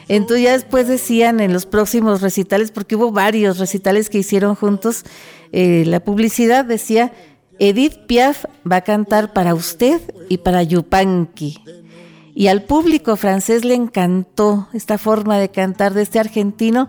[0.08, 5.04] Entonces ya después decían en los próximos recitales, porque hubo varios recitales que hicieron juntos,
[5.52, 7.12] eh, la publicidad decía,
[7.58, 11.58] Edith Piaf va a cantar para usted y para Yupanqui.
[12.36, 16.88] Y al público francés le encantó esta forma de cantar de este argentino.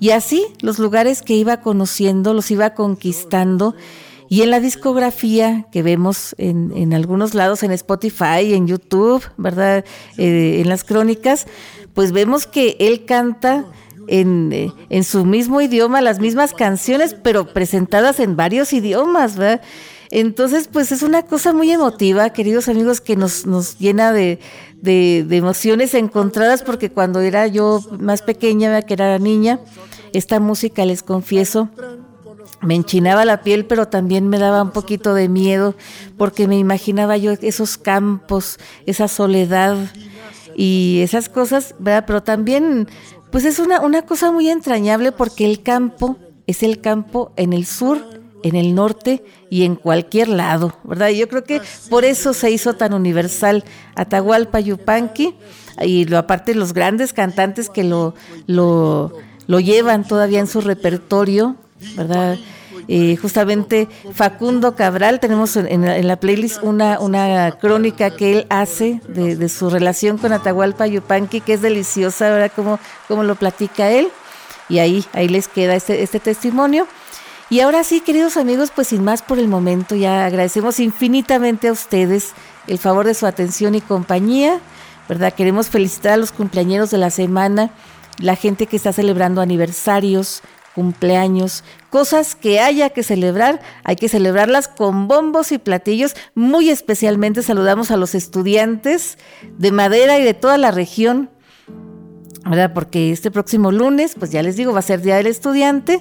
[0.00, 3.76] Y así los lugares que iba conociendo, los iba conquistando
[4.28, 9.84] y en la discografía que vemos en, en algunos lados, en Spotify, en YouTube, ¿verdad?
[10.16, 11.46] Eh, en las crónicas,
[11.94, 13.64] pues vemos que él canta
[14.06, 19.62] en, eh, en, su mismo idioma las mismas canciones, pero presentadas en varios idiomas, ¿verdad?
[20.10, 24.38] Entonces, pues es una cosa muy emotiva, queridos amigos, que nos, nos llena de,
[24.76, 29.60] de, de emociones encontradas, porque cuando era yo más pequeña, que era niña,
[30.14, 31.68] esta música, les confieso,
[32.60, 35.74] me enchinaba la piel, pero también me daba un poquito de miedo
[36.16, 39.76] porque me imaginaba yo esos campos, esa soledad
[40.56, 42.04] y esas cosas, ¿verdad?
[42.06, 42.88] Pero también,
[43.30, 47.66] pues es una, una cosa muy entrañable porque el campo es el campo en el
[47.66, 48.04] sur,
[48.42, 51.10] en el norte y en cualquier lado, ¿verdad?
[51.10, 55.34] Yo creo que por eso se hizo tan universal Atahualpa Yupanqui
[55.82, 58.14] y lo aparte los grandes cantantes que lo,
[58.46, 59.12] lo,
[59.46, 61.56] lo llevan todavía en su repertorio,
[61.96, 62.38] ¿verdad?
[62.86, 69.48] Eh, justamente Facundo Cabral, tenemos en, la playlist una, una crónica que él hace de,
[69.48, 72.52] su relación con Atahualpa Yupanqui, que es deliciosa, ¿verdad?
[73.08, 74.08] Como lo platica él.
[74.68, 76.86] Y ahí, ahí les queda este, este testimonio.
[77.50, 81.72] Y ahora sí, queridos amigos, pues sin más por el momento, ya agradecemos infinitamente a
[81.72, 82.32] ustedes
[82.66, 84.60] el favor de su atención y compañía,
[85.08, 85.32] ¿verdad?
[85.32, 87.70] Queremos felicitar a los cumpleañeros de la semana,
[88.18, 90.42] la gente que está celebrando aniversarios,
[90.78, 96.14] cumpleaños, cosas que haya que celebrar, hay que celebrarlas con bombos y platillos.
[96.36, 99.18] Muy especialmente saludamos a los estudiantes
[99.58, 101.30] de Madera y de toda la región,
[102.48, 102.72] ¿verdad?
[102.72, 106.00] Porque este próximo lunes, pues ya les digo, va a ser Día del Estudiante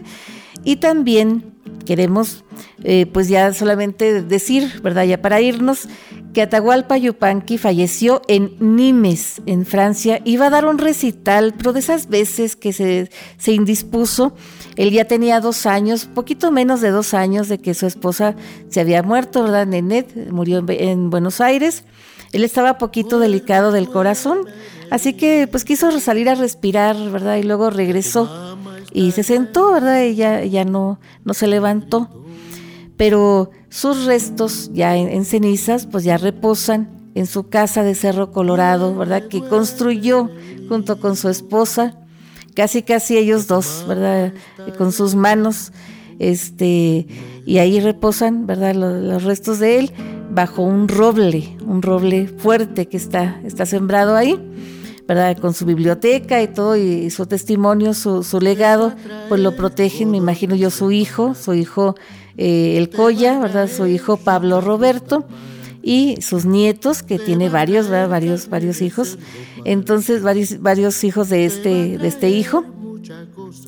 [0.63, 1.53] y también
[1.85, 2.43] queremos,
[2.83, 5.05] eh, pues ya solamente decir, ¿verdad?
[5.05, 5.87] Ya para irnos,
[6.33, 10.21] que Atahualpa Yupanqui falleció en Nimes, en Francia.
[10.23, 14.35] Iba a dar un recital, pero de esas veces que se, se indispuso,
[14.75, 18.35] él ya tenía dos años, poquito menos de dos años de que su esposa
[18.69, 19.65] se había muerto, ¿verdad?
[19.65, 21.83] Nenet murió en, Buenos Aires.
[22.31, 24.41] Él estaba poquito delicado del corazón,
[24.91, 27.37] así que pues quiso salir a respirar, ¿verdad?
[27.37, 28.57] Y luego regresó
[28.91, 30.03] y se sentó, ¿verdad?
[30.03, 32.09] Y ya, ya no, no se levantó.
[32.97, 38.95] Pero sus restos ya en, cenizas pues ya reposan en su casa de Cerro Colorado,
[38.95, 39.27] ¿verdad?
[39.27, 40.29] Que construyó
[40.67, 41.95] junto con su esposa,
[42.55, 44.33] casi casi ellos dos, ¿verdad?
[44.77, 45.71] Con sus manos,
[46.19, 47.07] este,
[47.45, 48.75] y ahí reposan, ¿verdad?
[48.75, 49.91] Los, restos de él
[50.31, 54.39] bajo un roble, un roble fuerte que está, está sembrado ahí.
[55.07, 55.37] ¿Verdad?
[55.37, 58.93] Con su biblioteca y todo, y su testimonio, su, su legado,
[59.29, 61.95] pues lo protegen, me imagino yo, su hijo, su hijo
[62.37, 63.69] eh, el Coya, ¿verdad?
[63.69, 65.25] Su hijo Pablo Roberto
[65.81, 68.09] y sus nietos, que tiene varios, ¿verdad?
[68.09, 69.17] Varios, varios hijos.
[69.63, 72.65] Entonces, varios, varios hijos de este, de este hijo.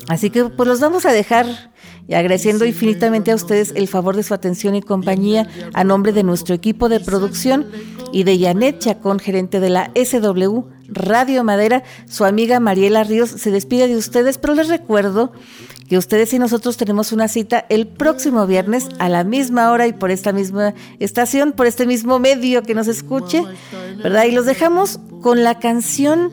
[0.10, 1.72] Así que pues los vamos a dejar
[2.08, 6.24] y agradeciendo infinitamente a ustedes el favor de su atención y compañía a nombre de
[6.24, 7.68] nuestro equipo de producción
[8.12, 11.84] y de Janet Chacón, gerente de la SW Radio Madera.
[12.08, 15.32] Su amiga Mariela Ríos se despide de ustedes, pero les recuerdo
[15.88, 19.94] que ustedes y nosotros tenemos una cita el próximo viernes a la misma hora y
[19.94, 23.44] por esta misma estación, por este mismo medio que nos escuche,
[24.04, 24.26] ¿verdad?
[24.26, 26.32] Y los dejamos con la canción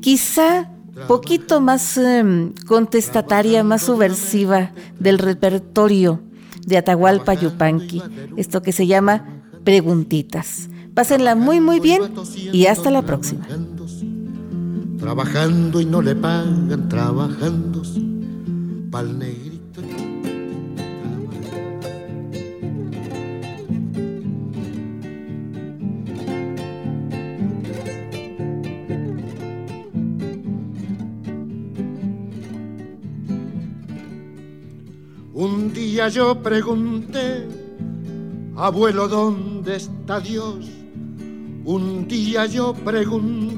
[0.00, 0.70] quizá
[1.06, 6.20] poquito más em, contestataria, más subversiva del repertorio
[6.66, 8.02] de Atahualpa Yupanqui,
[8.36, 10.68] esto que se llama Preguntitas.
[10.94, 12.02] Pásenla muy muy bien
[12.52, 13.46] y hasta la próxima.
[14.98, 17.82] Trabajando y no le pagan, trabajando
[18.90, 19.80] pa'l negrito.
[35.34, 37.46] Un día yo pregunté,
[38.56, 40.66] abuelo, ¿dónde está Dios?
[41.64, 43.57] Un día yo pregunté,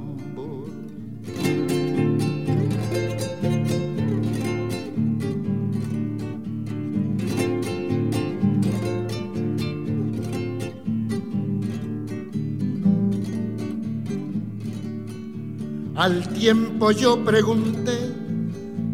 [16.01, 18.11] Al tiempo yo pregunté,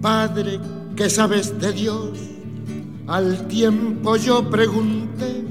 [0.02, 0.60] Padre,
[0.94, 2.20] ¿qué sabes de Dios?
[3.08, 5.42] Al tiempo yo pregunté,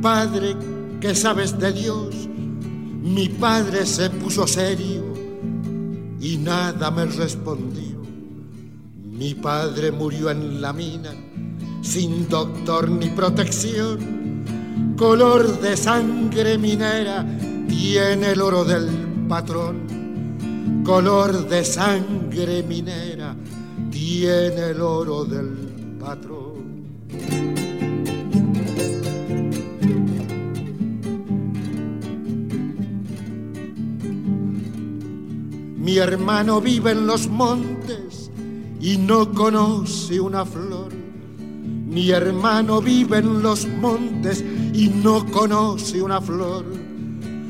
[0.00, 0.56] Padre,
[0.98, 2.14] ¿qué sabes de Dios?
[3.02, 5.02] Mi padre se puso serio
[6.18, 8.00] y nada me respondió.
[9.04, 11.10] Mi padre murió en la mina,
[11.82, 14.94] sin doctor ni protección.
[14.96, 17.22] Color de sangre minera
[17.68, 18.88] tiene el oro del
[19.28, 19.95] patrón
[20.86, 23.34] color de sangre minera
[23.90, 26.86] tiene el oro del patrón.
[35.76, 38.30] Mi hermano vive en los montes
[38.80, 40.92] y no conoce una flor.
[40.94, 46.85] Mi hermano vive en los montes y no conoce una flor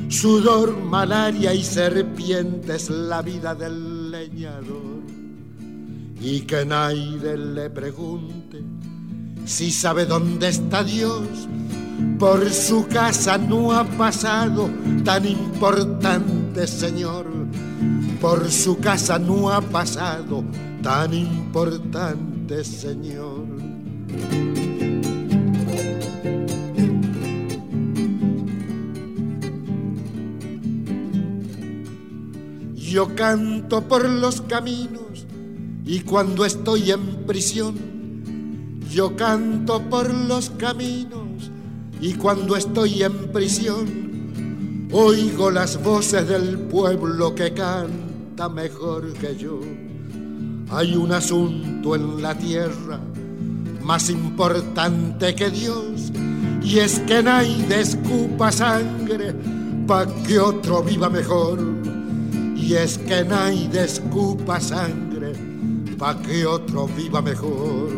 [0.09, 5.03] Sudor, malaria y serpientes, la vida del leñador.
[6.21, 8.63] Y que nadie le pregunte
[9.45, 11.23] si sabe dónde está Dios.
[12.19, 14.69] Por su casa no ha pasado
[15.05, 17.27] tan importante Señor.
[18.21, 20.45] Por su casa no ha pasado
[20.83, 23.45] tan importante Señor.
[32.97, 35.27] Yo canto por los caminos
[35.85, 37.75] y cuando estoy en prisión,
[38.91, 41.51] yo canto por los caminos
[42.01, 49.61] y cuando estoy en prisión, oigo las voces del pueblo que canta mejor que yo.
[50.71, 52.99] Hay un asunto en la tierra
[53.83, 56.11] más importante que Dios
[56.63, 59.35] y es que nadie escupa sangre
[59.87, 61.77] pa' que otro viva mejor
[62.67, 65.33] y es que nadie escupa sangre
[65.97, 67.89] pa' que otro viva mejor.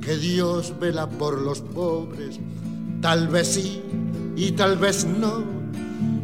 [0.00, 2.40] Que Dios vela por los pobres,
[3.02, 3.82] tal vez sí
[4.36, 5.44] y tal vez no,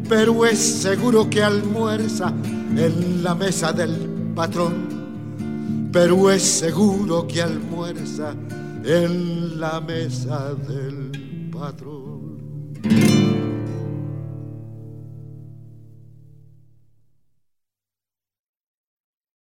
[0.08, 2.32] pero es seguro que almuerza
[2.74, 8.34] en la mesa del patrón, pero es seguro que almuerza
[8.84, 13.21] en la mesa del patrón.